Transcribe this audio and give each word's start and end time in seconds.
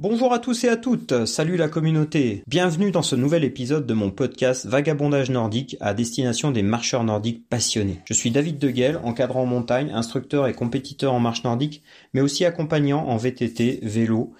Bonjour 0.00 0.32
à 0.32 0.38
tous 0.38 0.62
et 0.62 0.68
à 0.68 0.76
toutes, 0.76 1.24
salut 1.24 1.56
la 1.56 1.66
communauté, 1.68 2.44
bienvenue 2.46 2.92
dans 2.92 3.02
ce 3.02 3.16
nouvel 3.16 3.42
épisode 3.42 3.84
de 3.84 3.94
mon 3.94 4.12
podcast 4.12 4.64
Vagabondage 4.64 5.28
nordique 5.28 5.76
à 5.80 5.92
destination 5.92 6.52
des 6.52 6.62
marcheurs 6.62 7.02
nordiques 7.02 7.48
passionnés. 7.48 7.98
Je 8.04 8.14
suis 8.14 8.30
David 8.30 8.60
Deguel, 8.60 9.00
encadrant 9.02 9.42
en 9.42 9.46
montagne, 9.46 9.90
instructeur 9.90 10.46
et 10.46 10.54
compétiteur 10.54 11.12
en 11.12 11.18
marche 11.18 11.42
nordique, 11.42 11.82
mais 12.14 12.20
aussi 12.20 12.44
accompagnant 12.44 13.08
en 13.08 13.16
VTT, 13.16 13.80
vélo. 13.82 14.34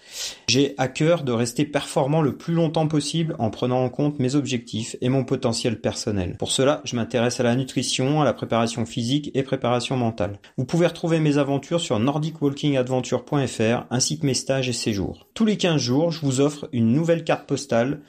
J'ai 0.47 0.77
à 0.79 0.87
cœur 0.87 1.25
de 1.25 1.33
rester 1.33 1.65
performant 1.65 2.23
le 2.23 2.37
plus 2.37 2.55
longtemps 2.55 2.87
possible 2.87 3.35
en 3.41 3.51
prenant 3.51 3.83
en 3.83 3.89
compte 3.89 4.21
mes 4.21 4.37
objectifs 4.37 4.95
et 5.01 5.09
mon 5.09 5.25
potentiel 5.25 5.81
personnel. 5.81 6.37
Pour 6.39 6.53
cela, 6.53 6.83
je 6.85 6.95
m'intéresse 6.95 7.41
à 7.41 7.43
la 7.43 7.57
nutrition, 7.57 8.23
à 8.23 8.25
la 8.25 8.33
préparation 8.33 8.87
physique 8.87 9.33
et 9.35 9.43
préparation 9.43 9.97
mentale. 9.97 10.39
Vous 10.57 10.67
pouvez 10.67 10.87
retrouver 10.87 11.19
mes 11.19 11.37
aventures 11.37 11.81
sur 11.81 11.99
nordicwalkingadventure.fr 11.99 13.87
ainsi 13.91 14.21
que 14.21 14.27
mes 14.27 14.35
stages 14.35 14.69
et 14.69 14.73
séjours 14.73 15.27
les 15.49 15.57
15 15.57 15.81
jours, 15.81 16.13
je 16.13 16.21
vous 16.21 16.41
offre 16.41 16.69
une 16.73 16.93
nouvelle 16.93 17.25
carte 17.25 17.47
postale 17.47 18.01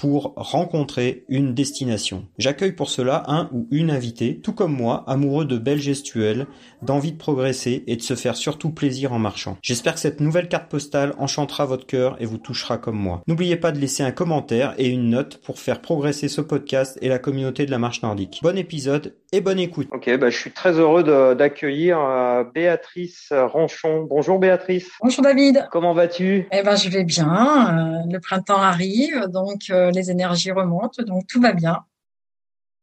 pour 0.00 0.32
rencontrer 0.34 1.24
une 1.28 1.52
destination. 1.52 2.24
J'accueille 2.38 2.72
pour 2.72 2.88
cela 2.88 3.22
un 3.26 3.50
ou 3.52 3.68
une 3.70 3.90
invitée, 3.90 4.40
tout 4.42 4.54
comme 4.54 4.72
moi, 4.72 5.04
amoureux 5.06 5.44
de 5.44 5.58
belles 5.58 5.78
gestuelles, 5.78 6.46
d'envie 6.80 7.12
de 7.12 7.18
progresser 7.18 7.84
et 7.86 7.96
de 7.96 8.02
se 8.02 8.14
faire 8.14 8.34
surtout 8.34 8.70
plaisir 8.70 9.12
en 9.12 9.18
marchant. 9.18 9.58
J'espère 9.60 9.92
que 9.92 10.00
cette 10.00 10.20
nouvelle 10.20 10.48
carte 10.48 10.70
postale 10.70 11.12
enchantera 11.18 11.66
votre 11.66 11.86
cœur 11.86 12.16
et 12.18 12.24
vous 12.24 12.38
touchera 12.38 12.78
comme 12.78 12.96
moi. 12.96 13.20
N'oubliez 13.26 13.56
pas 13.56 13.72
de 13.72 13.78
laisser 13.78 14.02
un 14.02 14.10
commentaire 14.10 14.72
et 14.78 14.88
une 14.88 15.10
note 15.10 15.36
pour 15.36 15.58
faire 15.58 15.82
progresser 15.82 16.28
ce 16.28 16.40
podcast 16.40 16.98
et 17.02 17.08
la 17.10 17.18
communauté 17.18 17.66
de 17.66 17.70
la 17.70 17.78
marche 17.78 18.00
nordique. 18.02 18.40
Bon 18.42 18.56
épisode 18.56 19.14
et 19.32 19.42
bonne 19.42 19.58
écoute. 19.58 19.88
Ok, 19.92 20.10
bah, 20.18 20.30
je 20.30 20.36
suis 20.36 20.50
très 20.50 20.72
heureux 20.72 21.04
d'accueillir 21.34 22.00
euh, 22.00 22.42
Béatrice 22.42 23.32
Ranchon. 23.32 24.06
Bonjour 24.08 24.38
Béatrice. 24.38 24.88
Bonjour 25.02 25.22
David. 25.22 25.68
Comment 25.70 25.92
vas-tu? 25.92 26.48
Eh 26.50 26.62
ben, 26.62 26.74
je 26.74 26.88
vais 26.88 27.04
bien. 27.04 27.28
Euh, 27.28 28.12
le 28.12 28.18
printemps 28.18 28.60
arrive, 28.60 29.26
donc 29.28 29.70
euh, 29.70 29.89
les 29.90 30.10
énergies 30.10 30.52
remontent, 30.52 31.02
donc 31.02 31.26
tout 31.26 31.40
va 31.40 31.52
bien. 31.52 31.84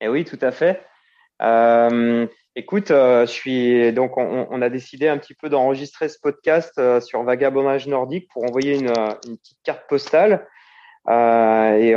Eh 0.02 0.08
oui, 0.08 0.26
tout 0.26 0.40
à 0.42 0.52
fait. 0.52 0.82
Euh, 1.42 2.28
écoute, 2.56 2.92
euh, 2.92 3.26
je 3.26 3.32
suis 3.32 3.94
donc 3.94 4.18
on, 4.18 4.62
a 4.62 4.70
décidé 4.70 5.08
un 5.08 5.18
petit 5.18 5.34
peu 5.34 5.50
d'enregistrer 5.50 6.10
ce 6.10 6.20
podcast 6.20 6.74
euh, 6.78 7.00
sur 7.00 7.24
vagabondage 7.24 7.88
nordique 7.88 8.30
pour 8.32 8.44
envoyer 8.44 8.76
une, 8.76 8.92
petite 8.92 9.60
carte 9.64 9.88
postale 9.88 10.48
et 11.08 11.94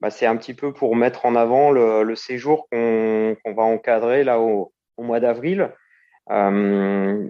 bah, 0.00 0.10
c'est 0.10 0.26
un 0.26 0.36
petit 0.36 0.54
peu 0.54 0.72
pour 0.72 0.96
mettre 0.96 1.26
en 1.26 1.36
avant 1.36 1.70
le, 1.70 2.14
séjour 2.16 2.68
qu'on 2.70 3.36
va 3.46 3.62
encadrer 3.62 4.24
là 4.24 4.40
au, 4.40 4.72
mois 4.98 5.20
d'avril 5.20 5.70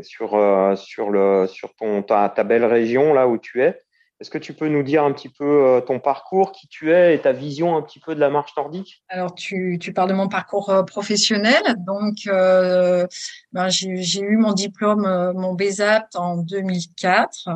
sur 0.03 0.77
sur 0.77 1.11
le 1.11 1.47
sur 1.47 1.75
ta, 2.07 2.29
ta, 2.29 2.45
belle 2.45 2.65
région 2.65 3.13
là 3.15 3.29
où 3.29 3.39
tu 3.39 3.63
es. 3.63 3.79
Est-ce 4.23 4.31
que 4.31 4.39
tu 4.39 4.55
peux 4.55 4.69
nous 4.69 4.85
dire 4.85 5.03
un 5.03 5.11
petit 5.11 5.29
peu 5.29 5.67
euh, 5.67 5.81
ton 5.81 5.99
parcours, 5.99 6.53
qui 6.53 6.69
tu 6.69 6.93
es 6.93 7.17
et 7.17 7.19
ta 7.19 7.33
vision 7.33 7.77
un 7.77 7.83
petit 7.83 7.99
peu 7.99 8.15
de 8.15 8.21
la 8.21 8.31
marche 8.31 8.53
nordique? 8.57 9.03
Alors, 9.09 9.35
tu, 9.35 9.81
parles 9.93 10.11
de 10.11 10.15
mon 10.15 10.29
parcours 10.29 10.71
euh, 10.71 10.85
professionnel. 10.85 11.61
Donc, 11.79 12.19
euh, 12.29 13.05
ben, 13.51 13.69
j'ai 13.69 14.21
eu 14.21 14.37
mon 14.37 14.53
diplôme, 14.53 15.33
mon 15.35 15.55
BESAP 15.55 16.07
en 16.15 16.37
2004. 16.37 17.49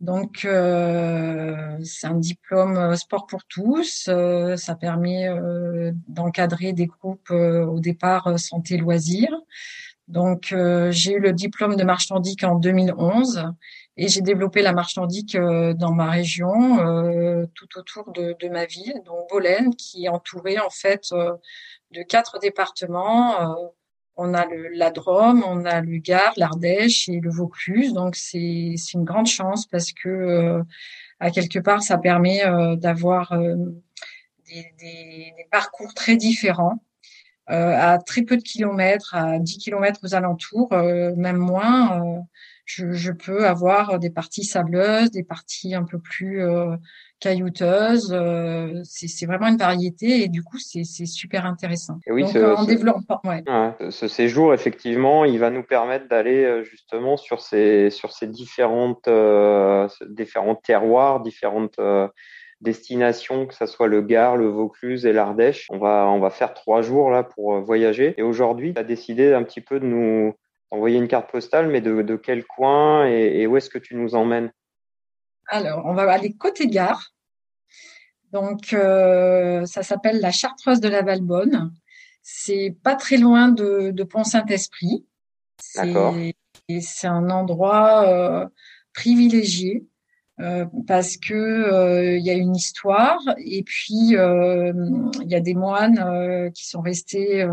Donc, 0.00 0.38
c'est 0.40 2.06
un 2.06 2.14
diplôme 2.14 2.96
sport 2.96 3.26
pour 3.26 3.44
tous. 3.44 4.08
ça 4.56 4.74
permet 4.74 5.28
d'encadrer 6.08 6.72
des 6.72 6.86
groupes 6.86 7.30
au 7.30 7.78
départ 7.80 8.38
santé-loisirs. 8.38 9.36
Donc, 10.08 10.54
j'ai 10.90 11.14
eu 11.14 11.20
le 11.20 11.32
diplôme 11.32 11.76
de 11.76 11.84
marche 11.84 12.10
nordique 12.10 12.44
en 12.44 12.56
2011 12.56 13.52
et 13.96 14.08
j'ai 14.08 14.22
développé 14.22 14.62
la 14.62 14.72
marche 14.72 14.96
nordique 14.96 15.34
euh, 15.34 15.74
dans 15.74 15.92
ma 15.92 16.10
région, 16.10 16.78
euh, 16.80 17.46
tout 17.54 17.78
autour 17.78 18.10
de, 18.12 18.48
ma 18.48 18.64
ville, 18.64 19.02
donc 19.04 19.28
Bolène, 19.28 19.74
qui 19.74 20.04
est 20.04 20.08
entourée 20.08 20.58
en 20.58 20.70
fait 20.70 21.08
euh, 21.12 21.32
de 21.90 22.02
quatre 22.02 22.38
départements. 22.38 23.56
on 24.16 24.34
a 24.34 24.46
le, 24.46 24.68
la 24.68 24.90
Drôme, 24.90 25.44
on 25.46 25.64
a 25.66 25.80
le 25.82 25.98
Gard, 25.98 26.32
l'Ardèche 26.36 27.08
et 27.08 27.20
le 27.20 27.30
Vaucluse. 27.30 27.92
Donc 27.92 28.16
c'est 28.16 28.74
une 28.94 29.04
grande 29.04 29.26
chance 29.26 29.66
parce 29.66 29.92
que 29.92 30.62
à 31.20 31.30
quelque 31.30 31.58
part 31.58 31.82
ça 31.82 31.98
permet 31.98 32.42
d'avoir 32.76 33.34
des, 34.46 35.34
parcours 35.50 35.92
très 35.94 36.16
différents. 36.16 36.82
À 37.46 37.98
très 37.98 38.22
peu 38.22 38.36
de 38.36 38.42
kilomètres, 38.42 39.14
à 39.14 39.38
10 39.38 39.58
kilomètres 39.58 40.00
aux 40.02 40.14
alentours, 40.14 40.72
même 40.72 41.36
moins, 41.36 42.24
je, 42.64 42.92
je, 42.92 43.12
peux 43.12 43.46
avoir 43.46 43.98
des 43.98 44.10
parties 44.10 44.44
sableuses, 44.44 45.10
des 45.10 45.24
parties 45.24 45.74
un 45.74 45.84
peu 45.84 45.98
plus 45.98 46.42
euh, 46.42 46.76
caillouteuses. 47.22 48.12
Euh, 48.12 48.80
c'est 48.84 49.26
vraiment 49.26 49.46
une 49.46 49.56
variété 49.56 50.22
et 50.22 50.28
du 50.28 50.42
coup, 50.42 50.58
c'est 50.58 50.84
super 50.84 51.46
intéressant. 51.46 51.98
Et 52.06 52.12
oui, 52.12 52.22
Donc, 52.22 52.32
ce, 52.32 52.54
en 52.54 52.64
développant, 52.64 53.20
ouais. 53.24 53.42
ce 53.90 54.08
séjour, 54.08 54.52
effectivement, 54.52 55.24
il 55.24 55.38
va 55.38 55.50
nous 55.50 55.62
permettre 55.62 56.08
d'aller 56.08 56.44
euh, 56.44 56.64
justement 56.64 57.16
sur 57.16 57.40
ces 57.40 57.90
sur 57.90 58.12
ces 58.12 58.26
différentes 58.26 59.08
euh, 59.08 59.88
différents 60.08 60.56
terroirs, 60.56 61.20
différentes 61.20 61.78
destinations, 62.62 63.46
que 63.46 63.54
ce 63.54 63.66
soit 63.66 63.88
le 63.88 64.00
Gard, 64.00 64.36
le 64.36 64.48
Vaucluse 64.48 65.04
et 65.04 65.12
l'Ardèche. 65.12 65.66
On 65.70 65.78
va 65.78 66.06
on 66.08 66.20
va 66.20 66.30
faire 66.30 66.54
trois 66.54 66.80
jours 66.80 67.10
là 67.10 67.24
pour 67.24 67.60
voyager. 67.60 68.14
Et 68.16 68.22
aujourd'hui, 68.22 68.72
tu 68.72 68.80
as 68.80 68.84
décidé 68.84 69.34
un 69.34 69.42
petit 69.42 69.60
peu 69.60 69.80
de 69.80 69.84
nous 69.84 70.34
envoyer 70.70 70.96
une 70.96 71.08
carte 71.08 71.30
postale, 71.30 71.68
mais 71.68 71.80
de, 71.80 72.16
quel 72.16 72.44
coin 72.44 73.06
et, 73.06 73.46
où 73.46 73.56
est-ce 73.56 73.68
que 73.68 73.78
tu 73.78 73.94
nous 73.94 74.14
emmènes? 74.14 74.50
Alors, 75.48 75.84
on 75.84 75.92
va 75.92 76.10
aller 76.10 76.32
côté 76.34 76.66
gare. 76.66 77.12
Donc, 78.32 78.72
euh, 78.72 79.66
ça 79.66 79.82
s'appelle 79.82 80.20
la 80.20 80.30
Chartreuse 80.30 80.80
de 80.80 80.88
la 80.88 81.02
Valbonne. 81.02 81.72
C'est 82.22 82.74
pas 82.82 82.94
très 82.94 83.18
loin 83.18 83.48
de, 83.48 84.02
Pont-Saint-Esprit. 84.02 85.06
D'accord. 85.76 86.14
C'est 86.80 87.06
un 87.08 87.28
endroit 87.28 88.06
euh, 88.06 88.48
privilégié 88.94 89.84
euh, 90.40 90.64
parce 90.86 91.16
que 91.16 92.16
il 92.16 92.24
y 92.24 92.30
a 92.30 92.34
une 92.34 92.56
histoire 92.56 93.20
et 93.38 93.62
puis 93.62 94.12
il 94.12 95.26
y 95.28 95.34
a 95.34 95.40
des 95.40 95.54
moines 95.54 96.50
qui 96.52 96.66
sont 96.66 96.80
restés 96.80 97.46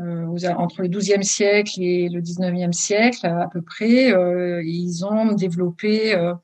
euh, 0.00 0.36
entre 0.56 0.82
le 0.82 0.88
XIIe 0.88 1.22
siècle 1.22 1.80
et 1.80 2.08
le 2.08 2.20
XIXe 2.20 2.76
siècle 2.76 3.26
à 3.26 3.48
peu 3.52 3.62
près. 3.62 4.12
Euh, 4.12 4.60
ils 4.64 5.04
ont 5.04 5.32
développé 5.32 6.16
euh, 6.16 6.34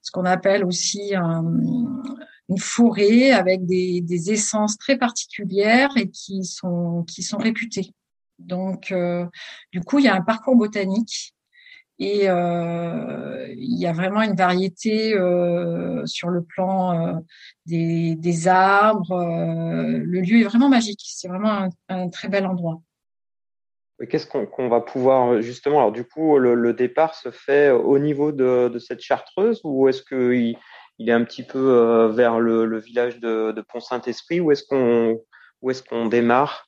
ce 0.00 0.10
qu'on 0.10 0.24
appelle 0.24 0.64
aussi 0.64 1.12
une 1.14 2.58
forêt 2.58 3.32
avec 3.32 3.66
des, 3.66 4.00
des, 4.00 4.32
essences 4.32 4.78
très 4.78 4.96
particulières 4.96 5.90
et 5.96 6.08
qui 6.08 6.44
sont 6.44 7.04
qui 7.06 7.22
sont 7.22 7.36
réputées. 7.36 7.92
Donc, 8.38 8.92
du 9.72 9.80
coup, 9.80 9.98
il 9.98 10.06
y 10.06 10.08
a 10.08 10.14
un 10.14 10.22
parcours 10.22 10.56
botanique 10.56 11.33
et 11.98 12.28
euh, 12.28 13.46
il 13.56 13.78
y 13.78 13.86
a 13.86 13.92
vraiment 13.92 14.22
une 14.22 14.34
variété 14.34 15.14
euh, 15.14 16.04
sur 16.06 16.28
le 16.28 16.42
plan 16.42 16.92
euh, 16.92 17.20
des, 17.66 18.16
des, 18.16 18.48
arbres. 18.48 19.24
le 19.24 20.20
lieu 20.20 20.40
est 20.40 20.44
vraiment 20.44 20.68
magique. 20.68 21.02
C'est 21.04 21.28
vraiment 21.28 21.68
un, 21.88 22.08
très 22.08 22.28
bel 22.28 22.46
endroit. 22.46 22.80
Qu'est-ce 24.10 24.26
qu'on 24.26 24.68
va 24.68 24.80
pouvoir 24.80 25.40
justement 25.40 25.78
Alors 25.78 25.92
du 25.92 26.04
coup, 26.04 26.36
le, 26.38 26.72
départ 26.72 27.14
se 27.14 27.30
fait 27.30 27.70
au 27.70 27.98
niveau 28.00 28.32
de, 28.32 28.76
cette 28.78 29.00
chartreuse 29.00 29.60
ou 29.62 29.88
est-ce 29.88 30.02
qu'il 30.02 30.56
il 30.98 31.08
est 31.08 31.12
un 31.12 31.24
petit 31.24 31.44
peu 31.44 32.10
vers 32.12 32.40
le, 32.40 32.78
village 32.78 33.20
de, 33.20 33.64
Pont-Saint-Esprit 33.68 34.40
ou 34.40 34.50
est-ce 34.50 34.64
qu'on 34.64 35.20
qu'on 35.88 36.06
démarre? 36.06 36.63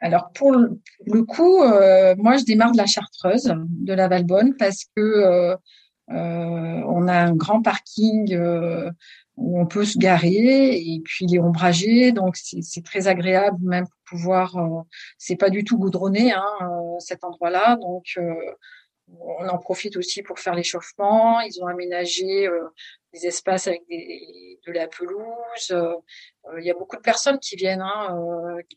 Alors 0.00 0.30
pour 0.32 0.52
le, 0.52 1.22
coup, 1.24 1.62
euh, 1.62 2.14
moi 2.16 2.36
je 2.36 2.44
démarre 2.44 2.72
de 2.72 2.76
la 2.76 2.86
chartreuse 2.86 3.52
de 3.68 3.92
la 3.92 4.08
Valbonne 4.08 4.54
parce 4.56 4.84
que 4.96 5.00
euh, 5.00 5.56
on 6.08 7.08
a 7.08 7.14
un 7.14 7.34
grand 7.34 7.62
parking 7.62 8.36
où 9.38 9.60
on 9.60 9.66
peut 9.66 9.84
se 9.84 9.98
garer 9.98 10.76
et 10.76 11.00
puis 11.04 11.24
il 11.26 11.36
est 11.36 11.38
ombragé, 11.38 12.12
donc 12.12 12.36
c'est 12.36 12.84
très 12.84 13.06
agréable 13.06 13.58
même 13.62 13.84
pour 13.86 14.18
pouvoir. 14.18 14.56
Euh, 14.56 14.82
c'est 15.16 15.36
pas 15.36 15.48
du 15.48 15.64
tout 15.64 15.78
goudronné 15.78 16.32
hein, 16.32 16.44
euh, 16.62 16.98
cet 16.98 17.24
endroit-là, 17.24 17.76
donc 17.76 18.04
euh, 18.18 18.34
on 19.20 19.48
en 19.48 19.58
profite 19.58 19.96
aussi 19.96 20.22
pour 20.22 20.40
faire 20.40 20.54
l'échauffement. 20.54 21.40
Ils 21.40 21.62
ont 21.62 21.66
aménagé 21.66 22.48
des 23.18 23.26
espaces 23.26 23.66
avec 23.66 23.82
des, 23.88 24.58
de 24.66 24.72
la 24.72 24.88
pelouse. 24.88 25.74
Il 26.58 26.64
y 26.64 26.70
a 26.70 26.74
beaucoup 26.74 26.96
de 26.96 27.02
personnes 27.02 27.38
qui 27.38 27.56
viennent 27.56 27.82
hein, 27.82 28.16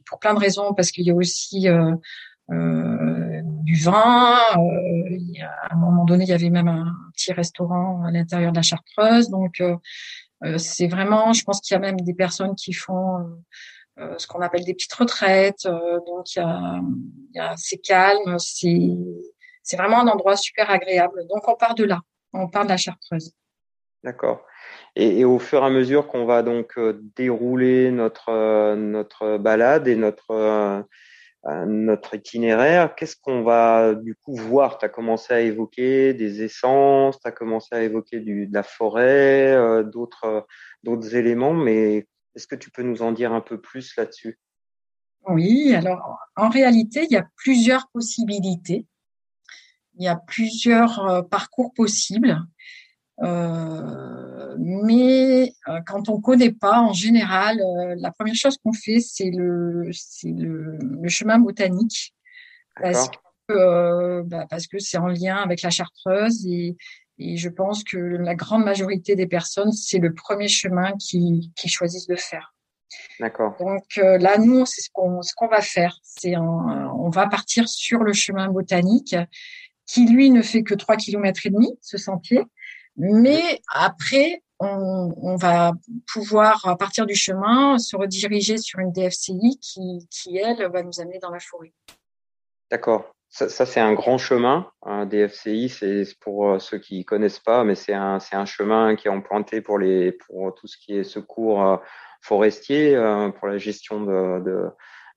pour 0.06 0.20
plein 0.20 0.34
de 0.34 0.40
raisons, 0.40 0.74
parce 0.74 0.92
qu'il 0.92 1.06
y 1.06 1.12
a 1.12 1.16
aussi 1.16 1.68
du 2.50 3.76
vin. 3.76 4.38
Il 5.10 5.32
y 5.38 5.42
a, 5.42 5.52
à 5.52 5.74
un 5.74 5.78
moment 5.78 6.06
donné, 6.06 6.26
il 6.26 6.30
y 6.30 6.34
avait 6.34 6.50
même 6.50 6.68
un 6.68 6.94
petit 7.14 7.34
restaurant 7.34 8.04
à 8.04 8.12
l'intérieur 8.12 8.52
de 8.52 8.58
la 8.58 8.62
Chartreuse. 8.62 9.30
Donc, 9.30 9.62
euh, 10.44 10.58
c'est 10.58 10.88
vraiment, 10.88 11.34
je 11.34 11.44
pense 11.44 11.62
qu'il 11.62 11.76
y 11.76 11.78
a 11.78 11.80
même 11.80 12.00
des 12.00 12.14
personnes 12.14 12.56
qui 12.56 12.74
font 12.74 13.18
euh, 13.18 13.24
euh, 14.00 14.18
ce 14.18 14.28
qu'on 14.28 14.42
appelle 14.42 14.64
des 14.64 14.74
petites 14.74 14.94
retraites. 14.94 15.66
donc, 15.66 16.36
il 16.36 16.40
y 16.40 16.42
a, 16.42 16.82
il 17.34 17.38
y 17.38 17.40
a 17.40 17.54
c'est 17.58 17.78
calme, 17.78 18.38
c'est 18.40 18.90
c'est 19.64 19.78
vraiment 19.78 20.00
un 20.00 20.08
endroit 20.08 20.36
super 20.36 20.70
agréable. 20.72 21.28
Donc, 21.30 21.48
on 21.48 21.56
part 21.56 21.76
de 21.76 21.84
là, 21.84 22.00
on 22.34 22.48
part 22.48 22.64
de 22.64 22.70
la 22.70 22.78
Chartreuse. 22.78 23.34
D'accord. 24.03 24.45
Et, 24.95 25.24
au 25.25 25.38
fur 25.39 25.62
et 25.62 25.65
à 25.65 25.69
mesure 25.69 26.07
qu'on 26.07 26.25
va 26.25 26.42
donc 26.44 26.80
dérouler 27.15 27.92
notre 27.92 28.75
notre 28.75 29.38
balade 29.38 29.88
et 29.88 29.95
notre 29.95 30.86
notre 31.65 32.15
itinéraire, 32.15 32.94
qu'est-ce 32.95 33.15
qu'on 33.15 33.42
va 33.42 33.95
du 33.95 34.15
coup 34.15 34.36
voir? 34.36 34.77
Tu 34.77 34.86
as 34.86 34.89
commencé 34.89 35.33
à 35.33 35.42
évoquer 35.42 36.13
des 36.13 36.44
essences, 36.44 37.19
tu 37.19 37.27
as 37.27 37.31
commencé 37.31 37.74
à 37.74 37.81
évoquer 37.83 38.19
de 38.19 38.53
la 38.53 38.63
forêt, 38.63 39.53
euh, 39.53 39.83
d'autres 39.83 40.45
d'autres 40.83 41.15
éléments, 41.15 41.54
mais 41.54 42.07
est-ce 42.36 42.47
que 42.47 42.56
tu 42.56 42.69
peux 42.69 42.83
nous 42.83 43.01
en 43.01 43.12
dire 43.12 43.33
un 43.33 43.42
peu 43.42 43.59
plus 43.59 43.95
là-dessus? 43.97 44.39
Oui, 45.27 45.74
alors 45.75 46.19
en 46.36 46.50
réalité, 46.50 47.06
il 47.09 47.13
y 47.13 47.18
a 47.18 47.27
plusieurs 47.36 47.88
possibilités. 47.89 48.86
Il 49.95 50.06
y 50.06 50.07
a 50.07 50.15
plusieurs 50.15 51.06
euh, 51.06 51.21
parcours 51.21 51.74
possibles. 51.74 52.39
Euh, 53.21 54.56
mais 54.57 55.53
euh, 55.68 55.79
quand 55.85 56.09
on 56.09 56.19
connaît 56.19 56.51
pas, 56.51 56.79
en 56.79 56.94
général, 56.94 57.62
euh, 57.62 57.95
la 57.97 58.12
première 58.12 58.35
chose 58.35 58.57
qu'on 58.63 58.73
fait, 58.73 59.00
c'est 59.00 59.29
le, 59.29 59.89
c'est 59.94 60.31
le, 60.31 60.77
le, 60.79 61.09
chemin 61.09 61.38
botanique, 61.38 62.13
parce 62.81 63.09
que 63.47 64.21
bah, 64.23 64.47
parce 64.50 64.68
que 64.68 64.79
c'est 64.79 64.97
en 64.97 65.07
lien 65.07 65.35
avec 65.38 65.62
la 65.62 65.69
Chartreuse 65.69 66.45
et, 66.47 66.75
et 67.19 67.38
je 67.38 67.50
pense 67.50 67.83
que 67.83 67.97
la 67.97 68.33
grande 68.33 68.63
majorité 68.63 69.15
des 69.15 69.27
personnes, 69.27 69.71
c'est 69.71 70.00
le 70.00 70.13
premier 70.13 70.47
chemin 70.47 70.94
qu'ils 70.94 71.51
qui 71.56 71.69
choisissent 71.69 72.07
de 72.07 72.15
faire. 72.15 72.56
D'accord. 73.19 73.56
Donc 73.59 73.83
là, 73.95 74.38
nous, 74.38 74.65
c'est 74.65 74.81
ce 74.81 74.89
qu'on 74.91 75.21
ce 75.21 75.33
qu'on 75.35 75.47
va 75.47 75.62
faire. 75.62 75.97
C'est 76.01 76.35
on 76.38 77.09
va 77.09 77.27
partir 77.27 77.69
sur 77.69 78.00
le 78.00 78.13
chemin 78.13 78.50
botanique, 78.50 79.15
qui 79.85 80.07
lui 80.07 80.29
ne 80.31 80.41
fait 80.41 80.63
que 80.63 80.73
trois 80.73 80.95
kilomètres 80.95 81.45
et 81.45 81.50
demi, 81.50 81.77
ce 81.81 81.97
sentier. 81.97 82.44
Mais 83.03 83.62
après, 83.74 84.44
on, 84.59 85.12
on, 85.18 85.36
va 85.36 85.71
pouvoir, 86.13 86.68
à 86.68 86.77
partir 86.77 87.07
du 87.07 87.15
chemin, 87.15 87.80
se 87.80 87.95
rediriger 87.95 88.59
sur 88.59 88.77
une 88.77 88.92
DFCI 88.92 89.57
qui, 89.59 90.07
qui 90.12 90.38
elle, 90.38 90.69
va 90.71 90.83
nous 90.83 91.01
amener 91.01 91.18
dans 91.18 91.31
la 91.31 91.39
forêt. 91.39 91.74
D'accord. 92.69 93.12
Ça, 93.30 93.50
ça 93.50 93.65
c'est 93.65 93.80
un 93.80 93.94
grand 93.94 94.19
chemin. 94.19 94.69
Un 94.83 95.07
DFCI, 95.07 95.69
c'est 95.69 96.03
pour 96.19 96.48
euh, 96.48 96.59
ceux 96.59 96.77
qui 96.77 97.03
connaissent 97.03 97.39
pas, 97.39 97.63
mais 97.63 97.74
c'est 97.74 97.94
un, 97.94 98.19
un 98.33 98.45
chemin 98.45 98.95
qui 98.95 99.07
est 99.07 99.12
emprunté 99.12 99.62
pour 99.62 99.80
les, 99.80 100.12
pour 100.12 100.54
tout 100.54 100.68
ce 100.68 100.77
qui 100.77 100.95
est 100.95 101.04
secours 101.04 101.65
euh, 101.65 101.77
forestier, 102.21 102.95
euh, 102.95 103.30
pour 103.30 103.47
la 103.47 103.57
gestion 103.57 104.01
de, 104.01 104.44
de 104.44 104.69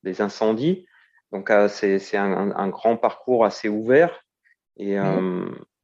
des 0.05 0.23
incendies. 0.23 0.87
Donc, 1.33 1.51
c'est, 1.69 2.17
un, 2.17 2.51
un, 2.53 2.69
grand 2.69 2.97
parcours 2.97 3.45
assez 3.45 3.69
ouvert. 3.69 4.25
Et, 4.77 4.97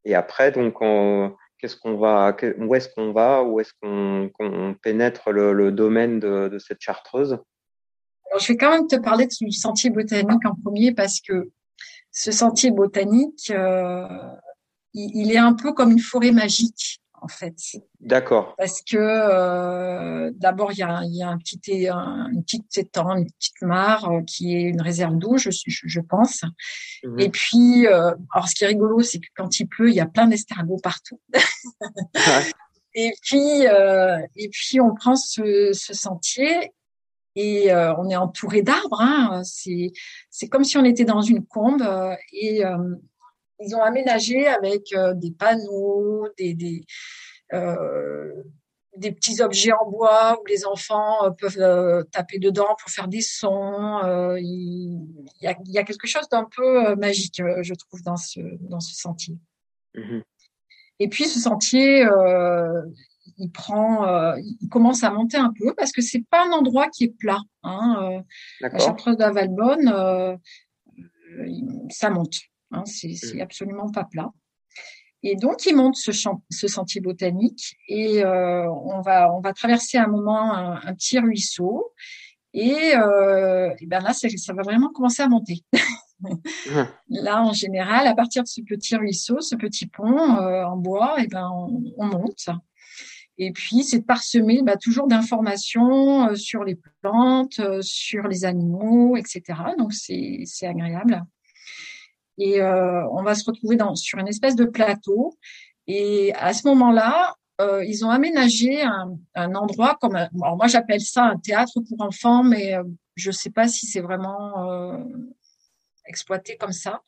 et 0.05 0.14
après, 0.14 0.53
donc, 0.53 0.81
on, 0.81 1.35
qu'est-ce 1.61 1.77
qu'on 1.77 1.97
va, 1.97 2.35
où 2.59 2.75
est-ce 2.75 2.89
qu'on 2.89 3.12
va, 3.12 3.43
où 3.43 3.61
est-ce 3.61 3.73
qu'on 3.81 4.75
pénètre 4.83 5.31
le, 5.31 5.71
domaine 5.73 6.19
de, 6.19 6.59
cette 6.59 6.81
chartreuse? 6.81 7.39
Alors, 8.31 8.41
Je 8.41 8.53
vais 8.53 8.57
quand 8.57 8.71
même 8.71 8.87
te 8.87 8.97
parler 8.97 9.27
du 9.27 9.53
sentier 9.53 9.91
botanique 9.91 10.45
en 10.45 10.55
premier 10.55 10.93
parce 10.93 11.21
que 11.21 11.51
ce 12.11 12.33
sentier 12.33 12.71
botanique, 12.71 13.51
euh, 13.51 14.07
il, 14.95 15.31
est 15.33 15.39
un 15.39 15.55
peu 15.55 15.73
comme 15.73 15.93
une 15.93 16.01
forêt 16.01 16.33
magique 16.33 17.00
en 17.22 17.28
fait. 17.28 17.55
D'accord. 18.00 18.55
Parce 18.56 18.82
que 18.82 18.96
euh, 18.96 20.31
d'abord 20.34 20.72
il 20.72 20.78
y 20.78 20.82
a, 20.82 21.00
y 21.05 21.22
a 21.22 21.28
un 21.28 21.38
petit 21.38 21.88
un, 21.88 22.28
une 22.32 22.43
petite 22.43 22.78
étang, 22.78 23.17
une 23.17 23.31
petite 23.31 23.62
mare 23.62 24.11
euh, 24.11 24.22
qui 24.22 24.55
est 24.55 24.62
une 24.62 24.81
réserve 24.81 25.17
d'eau, 25.17 25.37
je, 25.37 25.50
je, 25.50 25.61
je, 25.67 26.00
pense. 26.00 26.43
Mhm. 27.05 27.20
Et 27.20 27.31
puis, 27.31 27.87
euh, 27.87 28.12
alors 28.32 28.49
ce 28.49 28.55
qui 28.55 28.64
est 28.64 28.69
rigolo, 28.69 29.00
c'est 29.02 29.19
que 29.19 29.28
quand 29.37 29.61
il 29.61 29.67
pleut, 29.67 29.90
il 29.90 29.94
y 29.94 30.00
a 30.00 30.06
plein 30.06 30.26
d'escargots 30.26 30.81
partout. 30.82 31.20
Et 32.93 33.12
puis, 33.22 33.62
et 33.69 34.49
puis 34.50 34.81
on 34.81 34.93
prend 34.96 35.14
ce, 35.14 35.70
ce 35.72 35.94
sentier 35.94 36.72
et 37.37 37.72
euh, 37.72 37.94
on 37.96 38.08
est 38.08 38.17
entouré 38.17 38.62
d'arbres. 38.62 39.00
Hein. 39.00 39.43
C'est 39.44 39.93
c'est 40.28 40.49
comme 40.49 40.64
si 40.64 40.76
on 40.76 40.84
était 40.84 41.05
dans 41.05 41.22
une 41.22 41.46
combe 41.46 41.84
et 42.32 42.64
ils 43.61 43.75
ont 43.75 43.83
aménagé 43.83 44.47
avec 44.47 44.93
euh, 44.95 45.15
des 45.15 45.31
panneaux, 45.31 46.29
des, 46.39 46.55
des, 46.55 46.85
euh, 47.53 48.33
des, 48.97 49.12
petits 49.12 49.43
objets 49.43 49.73
en 49.73 49.89
bois 49.91 50.39
où 50.41 50.47
les 50.47 50.65
enfants 50.65 51.25
euh, 51.25 51.31
peuvent 51.31 52.07
taper 52.11 52.39
dedans 52.39 52.75
pour 52.81 52.91
faire 52.91 53.09
des 53.09 53.21
sons. 53.21 54.01
Il 54.39 55.07
y, 55.41 55.47
a, 55.47 55.57
il, 55.65 55.73
y 55.73 55.79
a, 55.79 55.85
quelque 55.85 56.07
chose 56.07 56.29
d'un 56.31 56.45
peu 56.45 56.95
magique, 56.97 57.43
je 57.62 57.75
trouve, 57.75 58.03
dans 58.03 58.17
ce, 58.17 58.41
dans 58.61 58.81
ce 58.81 58.95
sentier. 58.95 59.37
Mmh 59.95 60.21
Et 61.01 61.09
puis 61.09 61.25
ce 61.25 61.41
sentier, 61.41 62.06
il 63.39 63.51
prend, 63.51 64.35
il 64.37 64.69
commence 64.69 65.05
à 65.05 65.11
monter 65.11 65.37
un 65.37 65.53
peu 65.59 65.75
parce 65.75 65.93
que 65.93 66.03
c'est 66.03 66.25
pas 66.31 66.47
un 66.47 66.53
endroit 66.53 66.89
qui 66.89 67.05
est 67.05 67.17
plat. 67.19 67.41
Hein. 67.63 68.23
la 68.61 68.79
Chartreuse 68.79 69.17
d'Avalbonne, 69.17 70.39
ça 71.91 72.11
monte. 72.11 72.37
Hein, 72.72 72.84
c'est 72.87 73.40
absolument 73.40 73.90
pas 73.90 74.05
plat. 74.05 74.31
Et 75.22 75.37
donc, 75.37 75.67
il 75.67 75.76
monte 75.76 75.96
ce, 75.96 76.12
ce 76.12 76.67
sentier 76.67 77.00
botanique 77.00 77.76
et 77.88 78.25
euh, 78.25 78.70
on 78.70 79.02
va 79.02 79.32
on 79.34 79.40
va 79.40 79.52
traverser 79.52 79.99
un 79.99 80.06
moment 80.06 80.55
un, 80.55 80.94
petit 80.94 81.19
ruisseau 81.19 81.93
et, 82.55 82.94
euh, 82.96 83.70
et 83.78 83.87
ben 83.87 84.00
là 84.00 84.14
ça, 84.14 84.28
ça, 84.31 84.55
va 84.55 84.62
vraiment 84.62 84.90
commencer 84.90 85.22
à 85.22 85.28
monter. 85.28 85.62
Là, 87.08 87.43
en 87.43 87.52
général, 87.52 88.06
à 88.06 88.14
partir 88.14 88.43
de 88.43 88.49
ce 88.49 88.61
petit 88.61 88.96
ruisseau, 88.96 89.40
ce 89.40 89.56
petit 89.56 89.87
pont 89.87 90.37
euh, 90.37 90.64
en 90.64 90.76
bois, 90.76 91.22
et 91.22 91.26
ben 91.26 91.49
on, 91.50 91.82
on 91.96 92.06
monte. 92.06 92.50
Et 93.43 93.52
puis, 93.52 93.84
c'est 93.84 94.02
parsemé 94.02 94.61
bah, 94.62 94.76
toujours 94.76 95.06
d'informations 95.06 96.28
euh, 96.28 96.34
sur 96.34 96.62
les 96.62 96.78
plantes, 97.00 97.58
euh, 97.58 97.81
sur 97.81 98.28
les 98.28 98.44
animaux, 98.44 99.17
etc. 99.17 99.58
Donc, 99.78 99.94
c'est 99.94 100.44
agréable. 100.67 101.25
Et 102.41 102.61
euh, 102.61 103.07
on 103.11 103.23
va 103.23 103.35
se 103.35 103.45
retrouver 103.45 103.77
dans, 103.77 103.95
sur 103.95 104.19
une 104.19 104.27
espèce 104.27 104.57
de 104.57 104.65
plateau. 104.65 105.39
Et 105.87 106.33
à 106.35 106.53
ce 106.55 106.67
moment-là, 106.69 107.37
euh, 107.61 107.85
ils 107.85 108.05
ont 108.05 108.11
aménagé 108.11 108.81
un, 108.81 109.19
un 109.35 109.55
endroit 109.55 109.99
comme, 110.01 110.17
alors 110.17 110.57
moi 110.57 110.67
j'appelle 110.67 111.03
ça 111.03 111.25
un 111.25 111.37
théâtre 111.37 111.81
pour 111.87 112.01
enfants, 112.01 112.43
mais 112.43 112.75
euh, 112.75 112.85
je 113.17 113.29
ne 113.29 113.35
sais 113.35 113.51
pas 113.51 113.69
si 113.69 113.87
c'est 113.87 114.01
vraiment 114.01 114.71
euh, 114.71 115.05
exploité 116.07 116.57
comme 116.57 116.73
ça. 116.73 117.03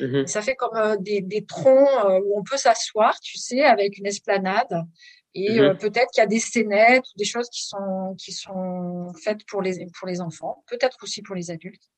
Mm-hmm. 0.00 0.26
Ça 0.26 0.42
fait 0.42 0.56
comme 0.56 1.02
des, 1.02 1.22
des, 1.22 1.46
troncs 1.46 1.88
où 2.26 2.38
on 2.38 2.42
peut 2.42 2.58
s'asseoir, 2.58 3.18
tu 3.20 3.38
sais, 3.38 3.62
avec 3.62 3.96
une 3.96 4.06
esplanade. 4.06 4.84
Et 5.32 5.58
mm-hmm. 5.58 5.78
peut-être 5.78 6.10
qu'il 6.12 6.20
y 6.20 6.24
a 6.24 6.28
des 6.28 6.38
scénettes 6.38 7.04
ou 7.06 7.16
des 7.16 7.24
choses 7.24 7.48
qui 7.48 7.64
sont 7.64 8.14
qui 8.18 8.32
sont 8.32 9.10
faites 9.22 9.46
pour 9.46 9.62
les 9.62 9.86
pour 9.98 10.06
les 10.06 10.20
enfants, 10.20 10.62
peut-être 10.66 10.98
aussi 11.02 11.22
pour 11.22 11.34
les 11.34 11.50
adultes. 11.50 11.90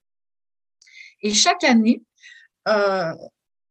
Et 1.22 1.34
chaque 1.34 1.64
année, 1.64 2.02
euh, 2.68 3.12